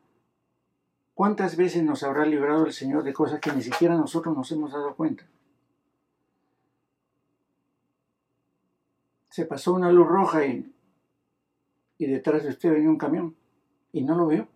¿Cuántas 1.13 1.55
veces 1.55 1.83
nos 1.83 2.03
habrá 2.03 2.25
librado 2.25 2.65
el 2.65 2.73
Señor 2.73 3.03
de 3.03 3.13
cosas 3.13 3.39
que 3.39 3.51
ni 3.51 3.61
siquiera 3.61 3.95
nosotros 3.95 4.35
nos 4.35 4.51
hemos 4.51 4.71
dado 4.71 4.95
cuenta? 4.95 5.27
Se 9.29 9.45
pasó 9.45 9.73
una 9.73 9.91
luz 9.91 10.07
roja 10.07 10.45
y, 10.45 10.73
y 11.97 12.05
detrás 12.07 12.43
de 12.43 12.49
usted 12.49 12.71
venía 12.71 12.89
un 12.89 12.97
camión 12.97 13.35
y 13.91 14.03
no 14.03 14.15
lo 14.15 14.27
vio. 14.27 14.47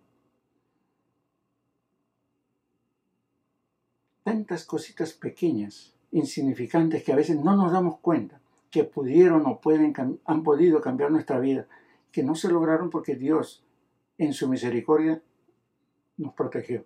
Tantas 4.24 4.64
cositas 4.64 5.12
pequeñas, 5.12 5.94
insignificantes, 6.10 7.02
que 7.02 7.12
a 7.12 7.16
veces 7.16 7.36
no 7.36 7.56
nos 7.56 7.72
damos 7.72 7.98
cuenta 8.00 8.40
que 8.70 8.84
pudieron 8.84 9.46
o 9.46 9.60
pueden, 9.60 9.94
han 10.24 10.42
podido 10.42 10.80
cambiar 10.80 11.10
nuestra 11.10 11.38
vida, 11.38 11.66
que 12.12 12.22
no 12.22 12.34
se 12.34 12.48
lograron 12.48 12.90
porque 12.90 13.14
Dios, 13.14 13.64
en 14.18 14.32
su 14.32 14.48
misericordia, 14.48 15.22
nos 16.18 16.34
protegió. 16.34 16.84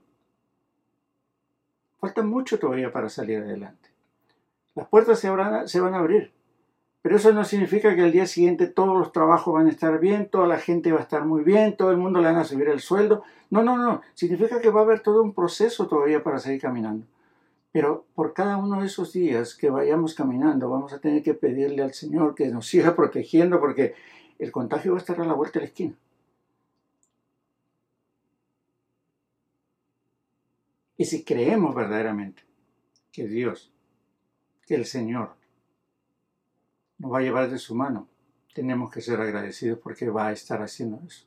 Falta 1.99 2.23
mucho 2.23 2.59
todavía 2.59 2.93
para 2.93 3.09
salir 3.09 3.39
adelante. 3.39 3.91
Las 4.75 4.89
puertas 4.89 5.19
se, 5.19 5.29
se 5.67 5.81
van 5.81 5.95
a 5.95 5.99
abrir, 5.99 6.33
pero 7.03 7.17
eso 7.17 7.33
no 7.33 7.45
significa 7.45 7.95
que 7.97 8.03
al 8.03 8.13
día 8.13 8.27
siguiente 8.27 8.69
todos 8.69 8.97
los 8.97 9.13
trabajos 9.13 9.53
van 9.53 9.67
a 9.67 9.71
estar 9.71 9.99
bien, 9.99 10.29
toda 10.29 10.47
la 10.47 10.59
gente 10.59 10.93
va 10.93 11.01
a 11.01 11.03
estar 11.03 11.25
muy 11.25 11.43
bien, 11.43 11.77
todo 11.77 11.91
el 11.91 11.97
mundo 11.97 12.21
le 12.21 12.29
van 12.29 12.37
a 12.37 12.45
subir 12.45 12.69
el 12.69 12.79
sueldo. 12.79 13.25
No, 13.51 13.63
no, 13.65 13.77
no. 13.77 14.03
Significa 14.15 14.61
que 14.61 14.71
va 14.71 14.81
a 14.81 14.85
haber 14.85 15.01
todo 15.01 15.21
un 15.21 15.35
proceso 15.35 15.89
todavía 15.89 16.23
para 16.23 16.39
seguir 16.39 16.61
caminando. 16.61 17.05
Pero 17.73 18.05
por 18.15 18.35
cada 18.35 18.57
uno 18.57 18.81
de 18.81 18.87
esos 18.87 19.13
días 19.13 19.57
que 19.57 19.69
vayamos 19.69 20.15
caminando, 20.15 20.71
vamos 20.71 20.93
a 20.93 21.01
tener 21.01 21.23
que 21.23 21.35
pedirle 21.35 21.83
al 21.83 21.93
Señor 21.93 22.35
que 22.37 22.47
nos 22.49 22.67
siga 22.69 22.95
protegiendo 22.97 23.59
porque 23.59 23.95
el 24.39 24.53
contagio 24.53 24.93
va 24.93 24.99
a 24.99 25.01
estar 25.01 25.21
a 25.21 25.25
la 25.25 25.35
vuelta 25.35 25.59
de 25.59 25.65
la 25.65 25.69
esquina. 25.69 25.95
Y 31.03 31.05
si 31.05 31.25
creemos 31.25 31.75
verdaderamente 31.75 32.45
que 33.11 33.27
Dios, 33.27 33.73
que 34.65 34.77
el 34.77 34.87
Señor 34.87 35.35
nos 36.99 37.13
va 37.13 37.19
a 37.19 37.23
llevar 37.23 37.51
de 37.51 37.59
su 37.59 37.75
mano, 37.75 38.07
tenemos 38.55 38.89
que 38.89 39.01
ser 39.01 39.21
agradecidos 39.21 39.81
porque 39.81 40.09
va 40.11 40.29
a 40.29 40.33
estar 40.33 40.63
haciendo 40.63 41.01
eso. 41.05 41.27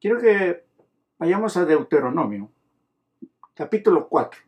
Quiero 0.00 0.20
que 0.20 0.62
vayamos 1.18 1.56
a 1.56 1.64
Deuteronomio, 1.64 2.52
capítulo 3.54 4.08
4. 4.08 4.40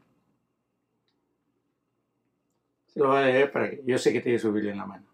Se 2.87 3.01
lo 3.01 3.09
voy 3.09 3.17
a 3.17 3.23
leer 3.23 3.51
para 3.51 3.69
que 3.69 3.83
yo 3.85 3.99
sé 3.99 4.13
que 4.13 4.21
tiene 4.21 4.39
su 4.39 4.53
Biblia 4.53 4.71
en 4.71 4.79
la 4.79 4.87
mano. 4.87 5.07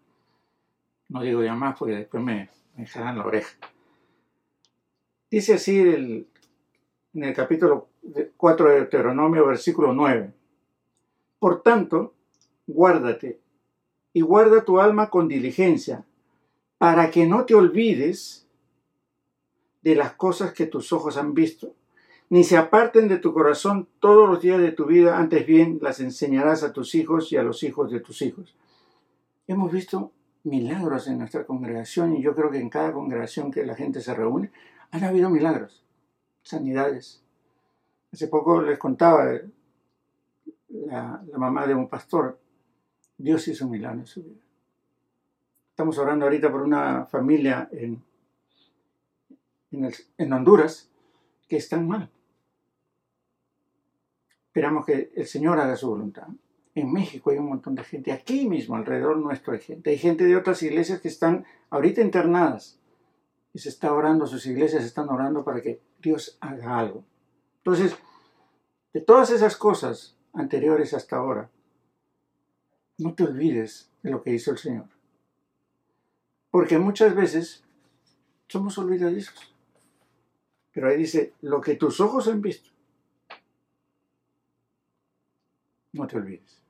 No 1.07 1.23
digo 1.23 1.43
ya 1.43 1.55
más 1.55 1.75
porque 1.75 1.95
después 1.95 2.21
me, 2.21 2.51
me 2.75 2.85
jalan 2.85 3.17
la 3.17 3.25
oreja. 3.25 3.57
Dice 5.31 5.55
así 5.55 5.79
el, 5.79 6.27
en 7.13 7.23
el 7.23 7.33
capítulo 7.33 7.87
4 8.37 8.69
de 8.69 8.75
Deuteronomio, 8.75 9.45
versículo 9.47 9.93
9. 9.93 10.31
Por 11.39 11.61
tanto, 11.61 12.13
guárdate 12.67 13.39
y 14.13 14.21
guarda 14.21 14.63
tu 14.63 14.79
alma 14.79 15.09
con 15.09 15.27
diligencia, 15.27 16.05
para 16.77 17.11
que 17.11 17.25
no 17.25 17.45
te 17.45 17.55
olvides 17.55 18.47
de 19.81 19.95
las 19.95 20.13
cosas 20.13 20.53
que 20.53 20.65
tus 20.65 20.93
ojos 20.93 21.17
han 21.17 21.33
visto, 21.33 21.73
ni 22.29 22.43
se 22.43 22.57
aparten 22.57 23.07
de 23.07 23.17
tu 23.17 23.33
corazón 23.33 23.87
todos 23.99 24.29
los 24.29 24.41
días 24.41 24.59
de 24.59 24.71
tu 24.71 24.85
vida, 24.85 25.17
antes 25.17 25.45
bien 25.45 25.79
las 25.81 25.99
enseñarás 25.99 26.63
a 26.63 26.73
tus 26.73 26.93
hijos 26.95 27.31
y 27.31 27.37
a 27.37 27.43
los 27.43 27.63
hijos 27.63 27.91
de 27.91 27.99
tus 27.99 28.21
hijos. 28.21 28.55
Hemos 29.47 29.71
visto 29.71 30.11
milagros 30.43 31.07
en 31.07 31.17
nuestra 31.17 31.45
congregación 31.45 32.15
y 32.15 32.21
yo 32.21 32.35
creo 32.35 32.51
que 32.51 32.59
en 32.59 32.69
cada 32.69 32.93
congregación 32.93 33.51
que 33.51 33.65
la 33.65 33.75
gente 33.75 33.99
se 33.99 34.13
reúne, 34.13 34.51
han 34.91 35.03
habido 35.03 35.29
milagros 35.29 35.83
sanidades. 36.43 37.23
Hace 38.11 38.27
poco 38.27 38.61
les 38.61 38.79
contaba 38.79 39.25
la, 40.69 41.23
mamá 41.37 41.67
de 41.67 41.75
un 41.75 41.87
pastor, 41.87 42.39
Dios 43.17 43.47
hizo 43.47 43.65
un 43.65 43.71
milagro 43.71 43.99
en 43.99 44.07
su 44.07 44.23
vida. 44.23 44.41
Estamos 45.71 45.97
orando 45.97 46.25
ahorita 46.25 46.51
por 46.51 46.61
una 46.61 47.05
familia 47.05 47.69
en, 47.71 48.01
en, 49.71 50.33
Honduras 50.33 50.89
que 51.47 51.57
están 51.57 51.87
mal. 51.87 52.09
Esperamos 54.47 54.85
que 54.85 55.11
el 55.15 55.25
Señor 55.25 55.59
haga 55.59 55.75
su 55.75 55.89
voluntad. 55.89 56.27
En 56.75 56.91
México 56.91 57.29
hay 57.29 57.37
un 57.37 57.49
montón 57.49 57.75
de 57.75 57.83
gente, 57.83 58.11
aquí 58.11 58.47
mismo 58.47 58.75
alrededor 58.75 59.17
nuestro 59.17 59.53
hay 59.53 59.59
gente. 59.59 59.89
Hay 59.89 59.97
gente 59.97 60.25
de 60.25 60.35
otras 60.35 60.61
iglesias 60.63 61.01
que 61.01 61.07
están 61.07 61.45
ahorita 61.69 62.01
internadas 62.01 62.79
y 63.53 63.59
se 63.59 63.69
está 63.69 63.93
orando, 63.93 64.27
sus 64.27 64.45
iglesias 64.45 64.83
están 64.83 65.09
orando 65.09 65.43
para 65.43 65.61
que 65.61 65.81
Dios 66.01 66.37
haga 66.39 66.79
algo. 66.79 67.03
Entonces, 67.57 67.95
de 68.93 69.01
todas 69.01 69.29
esas 69.31 69.55
cosas 69.55 70.15
anteriores 70.33 70.93
hasta 70.93 71.17
ahora, 71.17 71.49
no 72.97 73.13
te 73.13 73.23
olvides 73.23 73.89
de 74.03 74.11
lo 74.11 74.21
que 74.21 74.33
hizo 74.33 74.51
el 74.51 74.57
Señor. 74.57 74.87
Porque 76.51 76.77
muchas 76.77 77.15
veces 77.15 77.63
somos 78.47 78.77
olvidadizos. 78.77 79.53
Pero 80.71 80.89
ahí 80.89 80.97
dice, 80.97 81.33
lo 81.41 81.61
que 81.61 81.75
tus 81.75 81.99
ojos 81.99 82.27
han 82.27 82.41
visto, 82.41 82.69
no 85.93 86.07
te 86.07 86.17
olvides. 86.17 86.61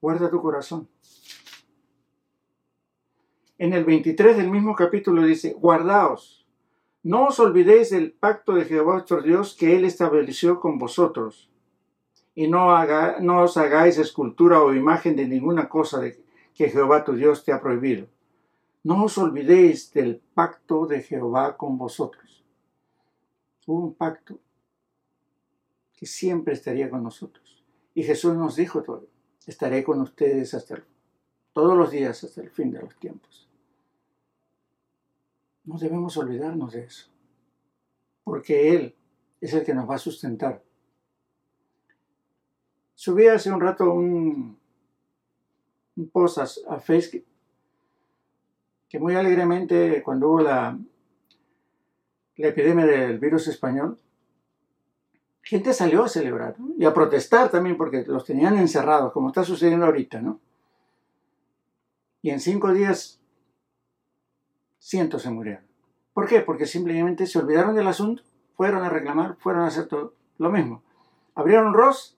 Guarda 0.00 0.30
tu 0.30 0.40
corazón. 0.40 0.88
En 3.58 3.72
el 3.72 3.84
23 3.84 4.36
del 4.36 4.50
mismo 4.50 4.74
capítulo 4.74 5.24
dice, 5.24 5.54
guardaos, 5.54 6.35
no 7.06 7.28
os 7.28 7.38
olvidéis 7.38 7.90
del 7.90 8.10
pacto 8.10 8.54
de 8.54 8.64
Jehová 8.64 8.94
vuestro 8.94 9.22
Dios 9.22 9.54
que 9.54 9.76
él 9.76 9.84
estableció 9.84 10.58
con 10.58 10.76
vosotros, 10.76 11.48
y 12.34 12.48
no, 12.48 12.66
os 13.44 13.56
hagáis 13.56 13.96
escultura 13.96 14.60
o 14.60 14.74
imagen 14.74 15.14
de 15.14 15.28
ninguna 15.28 15.68
cosa 15.68 16.00
de, 16.00 16.20
que 16.52 16.68
Jehová 16.68 17.04
tu 17.04 17.12
Dios 17.12 17.44
te 17.44 17.52
ha 17.52 17.60
prohibido. 17.60 18.08
No 18.82 19.04
os 19.04 19.16
olvidéis 19.18 19.92
del 19.92 20.20
pacto 20.34 20.86
de 20.88 21.00
Jehová 21.00 21.56
con 21.56 21.78
vosotros. 21.78 22.44
Hubo 23.68 23.86
un 23.86 23.94
pacto 23.94 24.40
que 25.96 26.06
siempre 26.06 26.54
estaría 26.54 26.90
con 26.90 27.04
nosotros. 27.04 27.64
Y 27.94 28.02
Jesús 28.02 28.34
nos 28.34 28.56
dijo 28.56 28.82
todo, 28.82 29.06
estaré 29.46 29.84
con 29.84 30.00
ustedes 30.00 30.54
hasta 30.54 30.82
todos 31.52 31.78
los 31.78 31.92
días 31.92 32.24
hasta 32.24 32.40
el 32.40 32.50
fin 32.50 32.72
de 32.72 32.80
los 32.80 32.96
tiempos. 32.96 33.45
No 35.66 35.76
debemos 35.78 36.16
olvidarnos 36.16 36.72
de 36.72 36.84
eso, 36.84 37.10
porque 38.24 38.74
Él 38.74 38.94
es 39.40 39.52
el 39.52 39.64
que 39.64 39.74
nos 39.74 39.88
va 39.88 39.96
a 39.96 39.98
sustentar. 39.98 40.62
Subí 42.94 43.26
hace 43.26 43.52
un 43.52 43.60
rato 43.60 43.92
un, 43.92 44.58
un 45.96 46.08
post 46.08 46.38
a, 46.38 46.80
Facebook 46.80 47.24
que 48.88 48.98
muy 48.98 49.14
alegremente 49.16 50.02
cuando 50.02 50.30
hubo 50.30 50.40
la, 50.40 50.78
la 52.36 52.48
epidemia 52.48 52.86
del 52.86 53.18
virus 53.18 53.48
español, 53.48 53.98
gente 55.42 55.72
salió 55.72 56.04
a 56.04 56.08
celebrar 56.08 56.56
y 56.78 56.84
a 56.84 56.94
protestar 56.94 57.50
también 57.50 57.76
porque 57.76 58.04
los 58.06 58.24
tenían 58.24 58.56
encerrados, 58.56 59.12
como 59.12 59.28
está 59.28 59.44
sucediendo 59.44 59.86
ahorita, 59.86 60.20
¿no? 60.20 60.40
Y 62.22 62.30
en 62.30 62.40
cinco 62.40 62.72
días, 62.72 63.20
cientos 64.86 65.22
se 65.22 65.30
murieron. 65.30 65.64
¿Por 66.14 66.28
qué? 66.28 66.40
Porque 66.40 66.66
simplemente 66.66 67.26
se 67.26 67.38
olvidaron 67.38 67.74
del 67.74 67.88
asunto, 67.88 68.22
fueron 68.56 68.84
a 68.84 68.88
reclamar, 68.88 69.36
fueron 69.36 69.62
a 69.62 69.66
hacer 69.66 69.86
todo 69.86 70.14
lo 70.38 70.50
mismo. 70.50 70.82
Abrieron 71.34 71.74
Ross, 71.74 72.16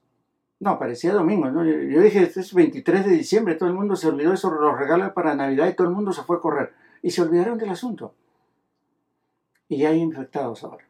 no, 0.59 0.77
parecía 0.77 1.13
domingo, 1.13 1.49
¿no? 1.49 1.65
Yo, 1.65 2.01
dije, 2.01 2.21
este 2.21 2.41
es 2.41 2.53
23 2.53 3.05
de 3.05 3.11
diciembre, 3.11 3.55
todo 3.55 3.69
el 3.69 3.75
mundo 3.75 3.95
se 3.95 4.07
olvidó 4.07 4.33
eso, 4.33 4.51
los 4.51 4.77
regalos 4.77 5.11
para 5.13 5.35
Navidad 5.35 5.67
y 5.67 5.73
todo 5.73 5.87
el 5.87 5.93
mundo 5.93 6.13
se 6.13 6.21
fue 6.23 6.37
a 6.37 6.41
correr. 6.41 6.73
Y 7.01 7.09
se 7.09 7.21
olvidaron 7.23 7.57
del 7.57 7.69
asunto. 7.69 8.13
Y 9.67 9.85
hay 9.85 9.99
infectados 9.99 10.63
ahora. 10.63 10.85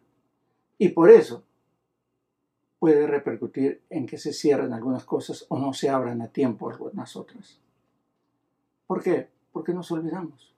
Y 0.78 0.90
por 0.90 1.10
eso 1.10 1.44
puede 2.78 3.08
repercutir 3.08 3.82
en 3.90 4.06
que 4.06 4.18
se 4.18 4.34
cierren 4.34 4.74
algunas 4.74 5.06
cosas 5.06 5.46
o 5.50 5.58
no 5.58 5.74
se 5.74 5.90
abran 5.90 6.22
a 6.22 6.28
tiempo 6.28 6.70
algunas 6.70 7.16
otras. 7.16 7.60
¿Por 8.86 9.02
qué? 9.02 9.30
Porque 9.52 9.74
nos 9.74 9.92
olvidamos. 9.92 10.50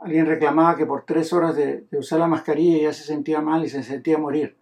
Alguien 0.00 0.26
reclamaba 0.26 0.76
que 0.76 0.86
por 0.86 1.04
tres 1.04 1.32
horas 1.32 1.56
de, 1.56 1.86
usar 1.92 2.20
la 2.20 2.28
mascarilla 2.28 2.82
ya 2.82 2.92
se 2.92 3.02
sentía 3.02 3.40
mal 3.40 3.64
y 3.64 3.68
se 3.68 3.82
sentía 3.82 4.16
morir. 4.16 4.56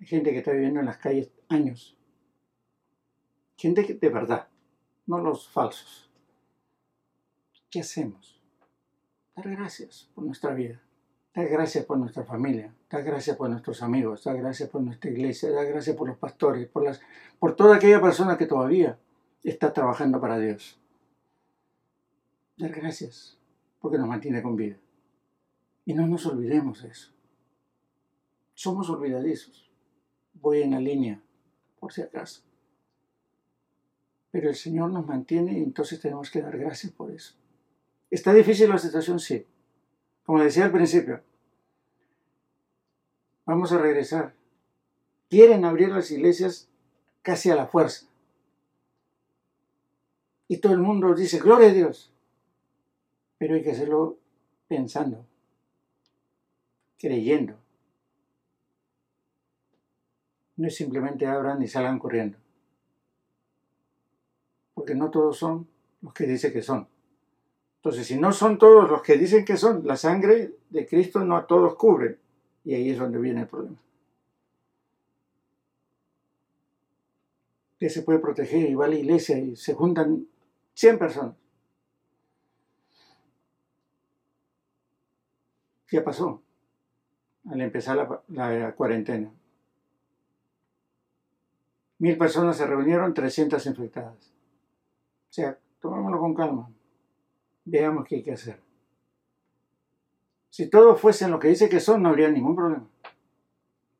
Hay 0.00 0.06
gente 0.06 0.32
que 0.32 0.38
está 0.38 0.52
viviendo 0.52 0.80
en 0.80 0.86
las 0.86 0.98
calles 0.98 1.30
años. 1.48 1.96
Gente 3.56 3.82
de 3.82 4.08
verdad, 4.08 4.48
no 5.06 5.18
los 5.18 5.48
falsos. 5.48 6.10
¿Qué 7.70 7.80
hacemos? 7.80 8.40
Dar 9.36 9.50
gracias 9.50 10.10
por 10.14 10.24
nuestra 10.24 10.54
vida. 10.54 10.80
Dar 11.34 11.48
gracias 11.48 11.84
por 11.84 11.98
nuestra 11.98 12.24
familia. 12.24 12.74
Dar 12.90 13.04
gracias 13.04 13.36
por 13.36 13.48
nuestros 13.50 13.82
amigos. 13.82 14.24
Dar 14.24 14.36
gracias 14.38 14.68
por 14.70 14.82
nuestra 14.82 15.10
iglesia. 15.10 15.50
Dar 15.50 15.66
gracias 15.66 15.94
por 15.94 16.08
los 16.08 16.18
pastores. 16.18 16.66
Por, 16.68 16.84
las, 16.84 17.00
por 17.38 17.54
toda 17.54 17.76
aquella 17.76 18.00
persona 18.00 18.36
que 18.36 18.46
todavía 18.46 18.98
está 19.44 19.72
trabajando 19.72 20.20
para 20.20 20.38
Dios. 20.38 20.77
Dar 22.58 22.72
gracias 22.72 23.38
porque 23.80 23.98
nos 23.98 24.08
mantiene 24.08 24.42
con 24.42 24.56
vida. 24.56 24.76
Y 25.84 25.94
no 25.94 26.06
nos 26.08 26.26
olvidemos 26.26 26.82
de 26.82 26.88
eso. 26.88 27.12
Somos 28.54 28.90
olvidadizos. 28.90 29.70
Voy 30.34 30.62
en 30.62 30.72
la 30.72 30.80
línea, 30.80 31.22
por 31.78 31.92
si 31.92 32.02
acaso. 32.02 32.42
Pero 34.32 34.48
el 34.48 34.56
Señor 34.56 34.90
nos 34.90 35.06
mantiene 35.06 35.58
y 35.58 35.62
entonces 35.62 36.00
tenemos 36.00 36.30
que 36.30 36.42
dar 36.42 36.58
gracias 36.58 36.92
por 36.92 37.12
eso. 37.12 37.34
¿Está 38.10 38.34
difícil 38.34 38.68
la 38.68 38.78
situación? 38.78 39.20
Sí. 39.20 39.46
Como 40.24 40.42
decía 40.42 40.64
al 40.64 40.72
principio, 40.72 41.22
vamos 43.46 43.72
a 43.72 43.78
regresar. 43.78 44.34
Quieren 45.30 45.64
abrir 45.64 45.90
las 45.90 46.10
iglesias 46.10 46.68
casi 47.22 47.50
a 47.50 47.56
la 47.56 47.66
fuerza. 47.66 48.06
Y 50.48 50.58
todo 50.58 50.72
el 50.72 50.80
mundo 50.80 51.14
dice, 51.14 51.38
gloria 51.38 51.68
a 51.68 51.72
Dios. 51.72 52.12
Pero 53.38 53.54
hay 53.54 53.62
que 53.62 53.70
hacerlo 53.70 54.18
pensando, 54.66 55.24
creyendo. 56.98 57.54
No 60.56 60.66
es 60.66 60.74
simplemente 60.74 61.24
abran 61.26 61.62
y 61.62 61.68
salgan 61.68 62.00
corriendo. 62.00 62.36
Porque 64.74 64.94
no 64.94 65.10
todos 65.10 65.38
son 65.38 65.68
los 66.02 66.12
que 66.12 66.26
dice 66.26 66.52
que 66.52 66.62
son. 66.62 66.88
Entonces, 67.76 68.08
si 68.08 68.18
no 68.18 68.32
son 68.32 68.58
todos 68.58 68.90
los 68.90 69.02
que 69.02 69.16
dicen 69.16 69.44
que 69.44 69.56
son, 69.56 69.86
la 69.86 69.96
sangre 69.96 70.56
de 70.68 70.86
Cristo 70.86 71.24
no 71.24 71.36
a 71.36 71.46
todos 71.46 71.76
cubre. 71.76 72.18
Y 72.64 72.74
ahí 72.74 72.90
es 72.90 72.98
donde 72.98 73.18
viene 73.18 73.42
el 73.42 73.46
problema. 73.46 73.78
Que 77.78 77.88
se 77.88 78.02
puede 78.02 78.18
proteger 78.18 78.68
y 78.68 78.74
va 78.74 78.86
a 78.86 78.88
la 78.88 78.96
iglesia 78.96 79.38
y 79.38 79.54
se 79.54 79.74
juntan 79.74 80.26
100 80.74 80.98
personas. 80.98 81.36
¿Qué 85.88 86.00
pasó? 86.00 86.42
Al 87.50 87.60
empezar 87.60 88.22
la, 88.28 88.74
cuarentena. 88.74 89.32
Mil 91.98 92.16
personas 92.16 92.56
se 92.56 92.66
reunieron, 92.66 93.14
300 93.14 93.64
infectadas. 93.66 94.32
O 95.30 95.32
sea, 95.32 95.58
tomémoslo 95.80 96.20
con 96.20 96.34
calma 96.34 96.70
veamos 97.70 98.06
qué 98.06 98.16
hay 98.16 98.22
que 98.22 98.32
hacer. 98.32 98.60
Si 100.50 100.68
todos 100.68 101.00
fuesen 101.00 101.30
lo 101.30 101.38
que 101.38 101.48
dice 101.48 101.68
que 101.68 101.80
son, 101.80 102.02
no 102.02 102.08
habría 102.08 102.28
ningún 102.30 102.56
problema. 102.56 102.88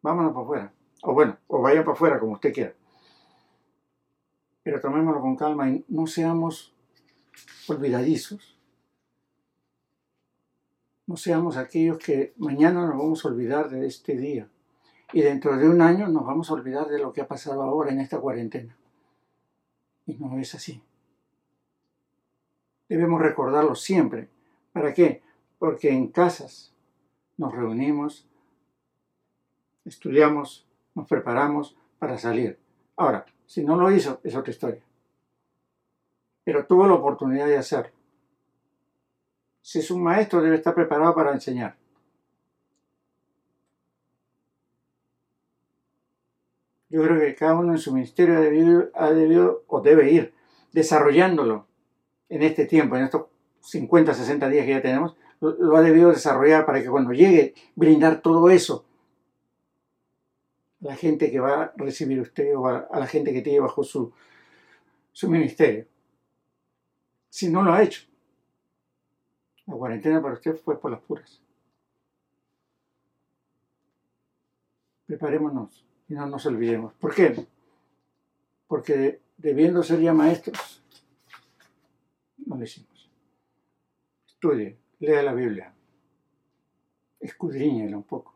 Vámonos 0.02 0.32
para 0.32 0.44
afuera. 0.44 0.72
O 1.02 1.12
bueno, 1.12 1.36
o 1.46 1.60
vayan 1.60 1.84
para 1.84 1.94
afuera, 1.94 2.18
como 2.18 2.32
usted 2.32 2.52
quiera. 2.52 2.74
Pero 4.62 4.80
tomémoslo 4.80 5.20
con 5.20 5.36
calma 5.36 5.68
y 5.70 5.84
no 5.88 6.06
seamos 6.06 6.74
olvidadizos. 7.68 8.57
No 11.08 11.16
seamos 11.16 11.56
aquellos 11.56 11.96
que 11.96 12.34
mañana 12.36 12.82
nos 12.86 12.98
vamos 12.98 13.24
a 13.24 13.28
olvidar 13.28 13.70
de 13.70 13.86
este 13.86 14.14
día. 14.14 14.46
Y 15.14 15.22
dentro 15.22 15.56
de 15.56 15.66
un 15.66 15.80
año 15.80 16.06
nos 16.06 16.26
vamos 16.26 16.50
a 16.50 16.52
olvidar 16.52 16.88
de 16.88 16.98
lo 16.98 17.14
que 17.14 17.22
ha 17.22 17.26
pasado 17.26 17.62
ahora 17.62 17.90
en 17.90 18.00
esta 18.00 18.20
cuarentena. 18.20 18.76
Y 20.04 20.16
no 20.16 20.38
es 20.38 20.54
así. 20.54 20.82
Debemos 22.90 23.22
recordarlo 23.22 23.74
siempre. 23.74 24.28
¿Para 24.74 24.92
qué? 24.92 25.22
Porque 25.58 25.88
en 25.88 26.08
casas 26.08 26.74
nos 27.38 27.54
reunimos, 27.54 28.28
estudiamos, 29.86 30.68
nos 30.94 31.08
preparamos 31.08 31.74
para 31.98 32.18
salir. 32.18 32.58
Ahora, 32.96 33.24
si 33.46 33.64
no 33.64 33.76
lo 33.76 33.90
hizo, 33.90 34.20
es 34.24 34.36
otra 34.36 34.50
historia. 34.50 34.82
Pero 36.44 36.66
tuvo 36.66 36.86
la 36.86 36.94
oportunidad 36.94 37.46
de 37.46 37.56
hacerlo. 37.56 37.97
Si 39.68 39.80
es 39.80 39.90
un 39.90 40.02
maestro, 40.02 40.40
debe 40.40 40.56
estar 40.56 40.74
preparado 40.74 41.14
para 41.14 41.30
enseñar. 41.30 41.76
Yo 46.88 47.02
creo 47.02 47.20
que 47.20 47.34
cada 47.34 47.54
uno 47.54 47.72
en 47.72 47.78
su 47.78 47.92
ministerio 47.92 48.38
ha 48.94 49.10
debido, 49.10 49.64
o 49.66 49.82
debe 49.82 50.10
ir 50.10 50.32
desarrollándolo 50.72 51.66
en 52.30 52.44
este 52.44 52.64
tiempo, 52.64 52.96
en 52.96 53.04
estos 53.04 53.26
50, 53.60 54.14
60 54.14 54.48
días 54.48 54.64
que 54.64 54.72
ya 54.72 54.80
tenemos, 54.80 55.16
lo, 55.40 55.76
ha 55.76 55.82
debido 55.82 56.08
desarrollar 56.08 56.64
para 56.64 56.80
que 56.80 56.88
cuando 56.88 57.12
llegue 57.12 57.52
brindar 57.74 58.22
todo 58.22 58.48
eso 58.48 58.86
a 60.80 60.86
la 60.86 60.96
gente 60.96 61.30
que 61.30 61.40
va 61.40 61.64
a 61.64 61.72
recibir 61.76 62.22
usted 62.22 62.56
o 62.56 62.68
a, 62.68 62.88
a 62.90 63.00
la 63.00 63.06
gente 63.06 63.34
que 63.34 63.42
tiene 63.42 63.60
bajo 63.60 63.84
su, 63.84 64.14
su 65.12 65.28
ministerio. 65.28 65.84
Si 67.28 67.50
no 67.50 67.62
lo 67.62 67.74
ha 67.74 67.82
hecho, 67.82 68.07
la 69.68 69.74
cuarentena 69.74 70.22
para 70.22 70.34
usted 70.34 70.56
fue 70.56 70.80
por 70.80 70.90
las 70.90 71.00
puras. 71.02 71.42
Preparémonos 75.06 75.84
y 76.08 76.14
no 76.14 76.26
nos 76.26 76.46
olvidemos. 76.46 76.94
¿Por 76.94 77.14
qué? 77.14 77.46
Porque 78.66 79.20
debiendo 79.36 79.82
ser 79.82 80.00
ya 80.00 80.14
maestros, 80.14 80.82
no 82.46 82.56
lo 82.56 82.64
hicimos. 82.64 83.10
Estudie, 84.26 84.78
lea 85.00 85.22
la 85.22 85.34
Biblia, 85.34 85.74
escudriñela 87.20 87.96
un 87.96 88.04
poco. 88.04 88.34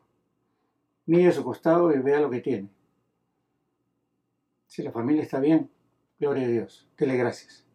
Mire 1.07 1.31
su 1.31 1.43
costado 1.43 1.91
y 1.93 1.99
vea 1.99 2.19
lo 2.19 2.29
que 2.29 2.41
tiene. 2.41 2.69
Si 4.67 4.83
la 4.83 4.91
familia 4.91 5.23
está 5.23 5.39
bien, 5.39 5.69
gloria 6.19 6.45
a 6.45 6.49
Dios, 6.49 6.87
dele 6.95 7.17
gracias. 7.17 7.65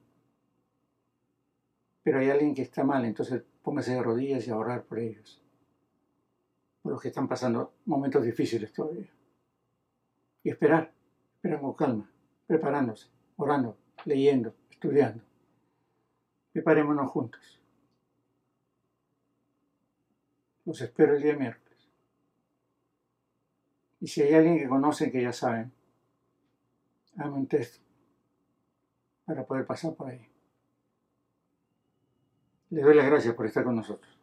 Pero 2.05 2.21
hay 2.21 2.31
alguien 2.31 2.55
que 2.55 2.62
está 2.62 2.85
mal, 2.85 3.05
entonces 3.05 3.44
póngase 3.68 3.92
de 3.92 4.02
rodillas 4.02 4.48
y 4.48 4.50
a 4.50 4.57
orar 4.57 4.85
por 4.85 4.98
ellos. 4.98 5.42
Por 6.81 6.92
los 6.92 7.02
que 7.02 7.09
están 7.09 7.28
pasando 7.28 7.74
momentos 7.85 8.24
difíciles 8.24 8.72
todavía. 8.72 9.11
Y 10.42 10.48
esperar, 10.48 10.90
esperar 11.35 11.61
con 11.61 11.74
calma, 11.74 12.11
preparándose, 12.46 13.11
orando, 13.37 13.76
leyendo, 14.07 14.54
estudiando. 14.70 15.22
Preparémonos 16.50 17.11
juntos. 17.11 17.61
Los 20.64 20.81
espero 20.81 21.14
el 21.14 21.22
día 21.22 21.37
miércoles. 21.37 21.90
Y 24.00 24.07
si 24.07 24.22
hay 24.22 24.33
alguien 24.33 24.57
que 24.57 24.66
conocen 24.66 25.12
que 25.12 25.20
ya 25.20 25.33
saben, 25.35 25.70
háganme 27.18 27.37
un 27.37 27.46
texto 27.46 27.85
para 29.26 29.44
poder 29.44 29.66
pasar 29.66 29.94
por 29.94 30.09
ahí. 30.09 30.26
Les 32.70 32.85
doy 32.85 32.94
las 32.94 33.07
gracias 33.07 33.35
por 33.35 33.46
estar 33.46 33.64
con 33.64 33.76
nosotros. 33.76 34.18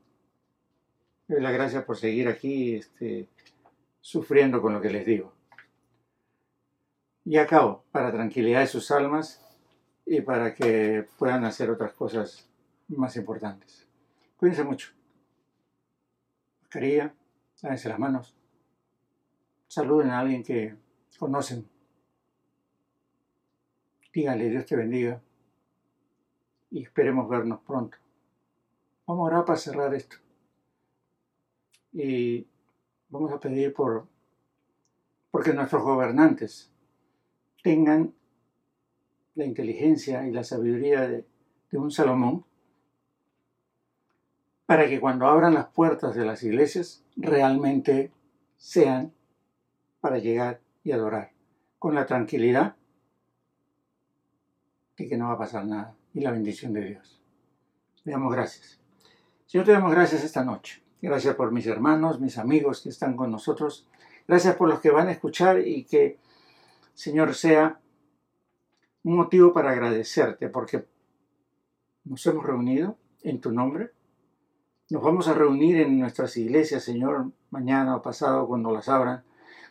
Les 1.28 1.38
doy 1.38 1.44
las 1.44 1.54
gracias 1.54 1.84
por 1.84 1.98
seguir 1.98 2.28
aquí 2.28 2.76
este, 2.76 3.28
sufriendo 4.02 4.62
con 4.62 4.74
lo 4.74 4.82
que 4.82 4.92
les 4.92 5.06
digo. 5.06 5.34
Y 7.24 7.38
acabo, 7.38 7.84
para 7.92 8.12
tranquilidad 8.12 8.60
de 8.60 8.68
sus 8.68 8.92
almas 8.92 9.42
y 10.06 10.22
para 10.22 10.54
que 10.54 11.08
puedan 11.18 11.44
hacer 11.44 11.72
otras 11.72 11.94
cosas 11.94 12.48
más 12.88 13.16
importantes. 13.16 13.88
Cuídense 14.38 14.64
mucho. 14.64 14.92
Mascarilla, 16.62 17.16
lávense 17.64 17.90
las 17.90 17.98
manos. 17.98 18.36
Saluden 19.68 20.12
a 20.12 20.20
alguien 20.20 20.44
que 20.44 20.76
conocen. 21.18 21.68
Díganle, 24.14 24.50
Dios 24.50 24.68
te 24.68 24.76
bendiga. 24.76 25.20
Y 26.70 26.84
esperemos 26.84 27.28
vernos 27.28 27.60
pronto. 27.66 28.05
Vamos 29.08 29.24
a 29.24 29.34
orar 29.34 29.46
para 29.46 29.60
cerrar 29.60 29.94
esto. 29.94 30.18
Y 31.94 32.48
vamos 33.10 33.32
a 33.32 33.40
pedir 33.40 33.74
por 33.74 34.08
porque 35.32 35.54
nuestros 35.54 35.84
gobernantes 35.84 36.72
tengan 37.62 38.14
la 39.36 39.44
inteligencia 39.44 40.26
y 40.26 40.32
la 40.32 40.46
sabiduría 40.46 41.02
de, 41.02 41.26
de 41.72 41.78
un 41.78 41.92
Salomón 41.92 42.46
para 44.66 44.88
que 44.88 45.00
cuando 45.00 45.28
abran 45.28 45.54
las 45.54 45.68
puertas 45.68 46.16
de 46.16 46.26
las 46.26 46.42
iglesias 46.44 47.04
realmente 47.18 48.12
sean 48.56 49.14
para 50.00 50.20
llegar 50.20 50.62
y 50.84 50.92
adorar, 50.92 51.32
con 51.80 51.96
la 51.96 52.06
tranquilidad 52.06 52.76
de 54.98 55.08
que 55.08 55.18
no 55.18 55.28
va 55.28 55.34
a 55.34 55.38
pasar 55.38 55.66
nada 55.66 55.96
y 56.14 56.22
la 56.22 56.32
bendición 56.32 56.74
de 56.74 56.86
Dios. 56.86 57.22
Le 58.04 58.14
damos 58.14 58.32
gracias. 58.32 58.85
Señor, 59.46 59.66
te 59.66 59.72
damos 59.72 59.92
gracias 59.92 60.24
esta 60.24 60.44
noche. 60.44 60.84
Gracias 61.02 61.36
por 61.36 61.52
mis 61.52 61.68
hermanos, 61.68 62.20
mis 62.20 62.38
amigos 62.38 62.82
que 62.82 62.90
están 62.90 63.16
con 63.16 63.32
nosotros. 63.32 63.88
Gracias 64.28 64.56
por 64.56 64.68
los 64.68 64.80
que 64.80 64.90
van 64.90 65.08
a 65.08 65.12
escuchar 65.12 65.60
y 65.66 65.84
que, 65.84 66.18
Señor, 66.94 67.36
sea 67.36 67.80
un 69.04 69.16
motivo 69.16 69.54
para 69.54 69.72
agradecerte 69.72 70.50
porque 70.50 70.86
nos 72.06 72.26
hemos 72.26 72.46
reunido 72.46 72.98
en 73.22 73.40
tu 73.40 73.52
nombre. 73.52 73.92
Nos 74.90 75.04
vamos 75.04 75.28
a 75.28 75.34
reunir 75.34 75.78
en 75.78 76.00
nuestras 76.00 76.38
iglesias, 76.38 76.84
Señor, 76.84 77.32
mañana 77.52 77.96
o 77.96 78.02
pasado 78.02 78.48
cuando 78.48 78.72
las 78.72 78.90
abran 78.90 79.24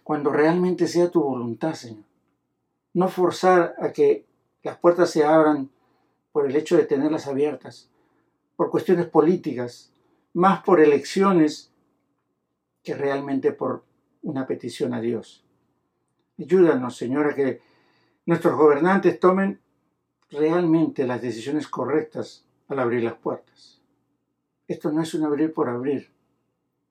cuando 0.04 0.30
realmente 0.30 0.86
sea 0.86 1.10
tu 1.10 1.22
voluntad, 1.22 1.72
Señor. 1.72 2.04
No 2.92 3.08
forzar 3.08 3.74
a 3.78 3.90
que 3.90 4.26
las 4.62 4.76
puertas 4.76 5.10
se 5.10 5.24
abran 5.24 5.70
por 6.30 6.46
el 6.46 6.54
hecho 6.54 6.76
de 6.76 6.84
tenerlas 6.84 7.26
abiertas, 7.26 7.90
por 8.56 8.70
cuestiones 8.70 9.06
políticas, 9.06 9.92
más 10.32 10.62
por 10.62 10.80
elecciones 10.80 11.72
que 12.82 12.94
realmente 12.94 13.52
por 13.52 13.84
una 14.22 14.46
petición 14.46 14.94
a 14.94 15.00
Dios. 15.00 15.44
Ayúdanos, 16.38 16.96
Señor, 16.96 17.28
a 17.28 17.34
que 17.34 17.60
nuestros 18.26 18.56
gobernantes 18.56 19.20
tomen 19.20 19.60
realmente 20.30 21.06
las 21.06 21.22
decisiones 21.22 21.68
correctas 21.68 22.44
al 22.68 22.78
abrir 22.78 23.04
las 23.04 23.14
puertas. 23.14 23.80
Esto 24.66 24.90
no 24.90 25.02
es 25.02 25.14
un 25.14 25.24
abrir 25.24 25.52
por 25.52 25.68
abrir, 25.68 26.10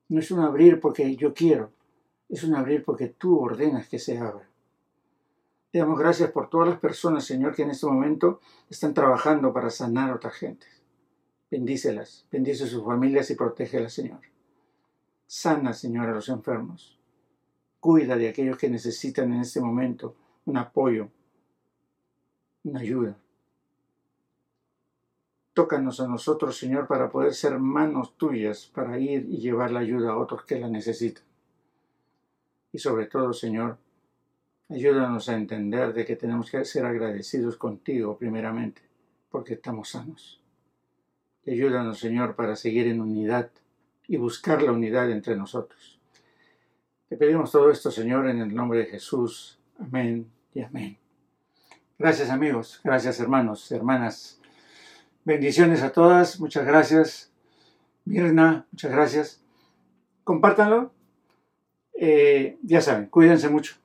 no 0.09 0.19
es 0.19 0.31
un 0.31 0.39
abrir 0.39 0.79
porque 0.79 1.15
yo 1.15 1.33
quiero, 1.33 1.71
es 2.29 2.43
un 2.43 2.55
abrir 2.55 2.83
porque 2.83 3.07
tú 3.07 3.39
ordenas 3.39 3.87
que 3.87 3.99
se 3.99 4.17
abra. 4.17 4.47
Te 5.71 5.79
damos 5.79 5.97
gracias 5.97 6.29
por 6.29 6.49
todas 6.49 6.69
las 6.69 6.79
personas, 6.79 7.25
Señor, 7.25 7.55
que 7.55 7.63
en 7.63 7.71
este 7.71 7.87
momento 7.87 8.41
están 8.69 8.93
trabajando 8.93 9.51
para 9.51 9.71
sanar 9.71 10.11
a 10.11 10.15
otras 10.15 10.35
gentes. 10.35 10.82
Bendícelas, 11.53 12.25
bendice 12.31 12.65
sus 12.65 12.83
familias 12.83 13.29
y 13.29 13.35
protégelas, 13.35 13.93
Señor. 13.93 14.21
Sana, 15.27 15.71
Señor, 15.71 16.09
a 16.09 16.15
los 16.15 16.27
enfermos. 16.29 16.97
Cuida 17.79 18.15
de 18.15 18.27
aquellos 18.27 18.57
que 18.57 18.71
necesitan 18.71 19.31
en 19.31 19.41
este 19.41 19.61
momento 19.61 20.15
un 20.45 20.57
apoyo, 20.57 21.09
una 22.63 22.79
ayuda. 22.79 23.15
Tócanos 25.53 25.99
a 25.99 26.07
nosotros, 26.07 26.57
Señor, 26.57 26.87
para 26.87 27.11
poder 27.11 27.35
ser 27.35 27.59
manos 27.59 28.17
tuyas 28.17 28.65
para 28.73 28.97
ir 28.97 29.27
y 29.29 29.37
llevar 29.37 29.69
la 29.69 29.81
ayuda 29.81 30.13
a 30.13 30.17
otros 30.17 30.45
que 30.45 30.59
la 30.59 30.69
necesitan. 30.69 31.23
Y 32.71 32.79
sobre 32.79 33.05
todo, 33.05 33.31
Señor, 33.31 33.77
ayúdanos 34.69 35.29
a 35.29 35.35
entender 35.35 35.93
de 35.93 36.03
que 36.03 36.15
tenemos 36.15 36.49
que 36.49 36.65
ser 36.65 36.83
agradecidos 36.83 37.57
contigo 37.57 38.17
primeramente, 38.17 38.81
porque 39.29 39.53
estamos 39.53 39.89
sanos. 39.89 40.42
Y 41.45 41.51
ayúdanos, 41.51 41.99
Señor, 41.99 42.35
para 42.35 42.55
seguir 42.55 42.87
en 42.87 43.01
unidad 43.01 43.49
y 44.07 44.17
buscar 44.17 44.61
la 44.61 44.71
unidad 44.71 45.09
entre 45.11 45.35
nosotros. 45.35 45.99
Te 47.09 47.17
pedimos 47.17 47.51
todo 47.51 47.69
esto, 47.69 47.91
Señor, 47.91 48.27
en 48.29 48.39
el 48.39 48.53
nombre 48.53 48.79
de 48.79 48.85
Jesús. 48.85 49.59
Amén 49.79 50.31
y 50.53 50.61
amén. 50.61 50.97
Gracias 51.99 52.29
amigos, 52.29 52.81
gracias 52.83 53.19
hermanos, 53.19 53.71
hermanas. 53.71 54.39
Bendiciones 55.25 55.83
a 55.83 55.91
todas, 55.91 56.39
muchas 56.39 56.65
gracias. 56.65 57.31
Mirna, 58.05 58.65
muchas 58.71 58.91
gracias. 58.91 59.41
Compártanlo 60.23 60.91
eh, 61.93 62.57
ya 62.63 62.81
saben, 62.81 63.07
cuídense 63.07 63.49
mucho. 63.49 63.75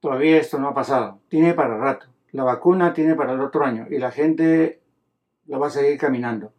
Todavía 0.00 0.38
esto 0.38 0.58
no 0.58 0.68
ha 0.68 0.74
pasado. 0.74 1.20
Tiene 1.28 1.54
para 1.54 1.76
rato. 1.76 2.06
La 2.30 2.44
vacuna 2.44 2.94
tiene 2.94 3.14
para 3.14 3.32
el 3.32 3.40
otro 3.40 3.64
año 3.64 3.86
y 3.90 3.98
la 3.98 4.10
gente 4.10 4.80
lo 5.46 5.58
va 5.58 5.66
a 5.68 5.70
seguir 5.70 5.98
caminando. 5.98 6.52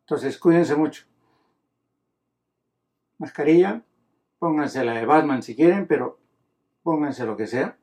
Entonces, 0.00 0.38
cuídense 0.38 0.74
mucho. 0.76 1.04
Mascarilla, 3.18 3.82
pónganse 4.38 4.84
la 4.84 4.94
de 4.94 5.06
Batman 5.06 5.42
si 5.42 5.54
quieren, 5.54 5.86
pero 5.86 6.18
pónganse 6.82 7.26
lo 7.26 7.36
que 7.36 7.46
sea. 7.46 7.76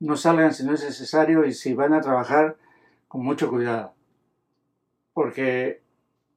No 0.00 0.16
salgan 0.16 0.52
si 0.52 0.64
no 0.64 0.74
es 0.74 0.84
necesario 0.84 1.44
y 1.44 1.52
si 1.52 1.74
van 1.74 1.92
a 1.92 2.00
trabajar, 2.00 2.56
con 3.08 3.24
mucho 3.24 3.48
cuidado. 3.48 3.94
Porque 5.12 5.82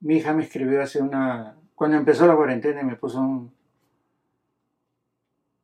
mi 0.01 0.17
hija 0.17 0.33
me 0.33 0.43
escribió 0.43 0.81
hace 0.81 1.01
una... 1.01 1.57
Cuando 1.75 1.97
empezó 1.97 2.27
la 2.27 2.35
cuarentena 2.35 2.81
y 2.81 2.85
me 2.85 2.95
puso 2.95 3.19
un, 3.19 3.51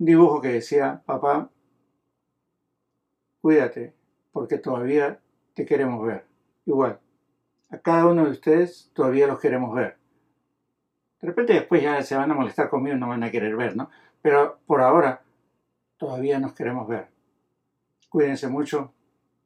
dibujo 0.06 0.42
que 0.42 0.50
decía, 0.50 1.02
papá, 1.06 1.50
cuídate, 3.42 3.94
porque 4.32 4.58
todavía 4.58 5.20
te 5.54 5.66
queremos 5.66 6.06
ver. 6.06 6.26
Igual, 6.66 7.00
a 7.74 7.80
cada 7.80 8.06
uno 8.06 8.26
de 8.26 8.32
ustedes 8.32 8.92
todavía 8.94 9.26
los 9.26 9.40
queremos 9.40 9.74
ver. 9.74 9.98
De 11.20 11.28
repente 11.28 11.54
después 11.54 11.82
ya 11.82 12.04
se 12.04 12.16
van 12.16 12.30
a 12.30 12.36
molestar 12.36 12.70
conmigo 12.70 12.96
y 12.96 13.00
no 13.00 13.08
van 13.08 13.24
a 13.24 13.32
querer 13.32 13.56
ver, 13.56 13.76
¿no? 13.76 13.90
Pero 14.22 14.60
por 14.68 14.82
ahora 14.82 15.24
todavía 15.98 16.40
nos 16.40 16.54
queremos 16.54 16.88
ver. 16.88 17.08
Cuídense 18.10 18.48
mucho, 18.48 18.94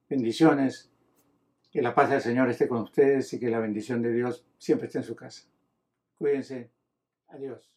bendiciones, 0.10 0.92
que 1.72 1.82
la 1.82 1.96
paz 1.96 2.10
del 2.10 2.22
Señor 2.22 2.50
esté 2.50 2.68
con 2.68 2.82
ustedes 2.82 3.32
y 3.32 3.40
que 3.40 3.50
la 3.50 3.60
bendición 3.60 4.02
de 4.02 4.12
Dios 4.12 4.46
siempre 4.58 4.88
esté 4.88 4.98
en 4.98 5.06
su 5.06 5.16
casa. 5.16 5.48
Cuídense, 6.18 6.70
adiós. 7.30 7.77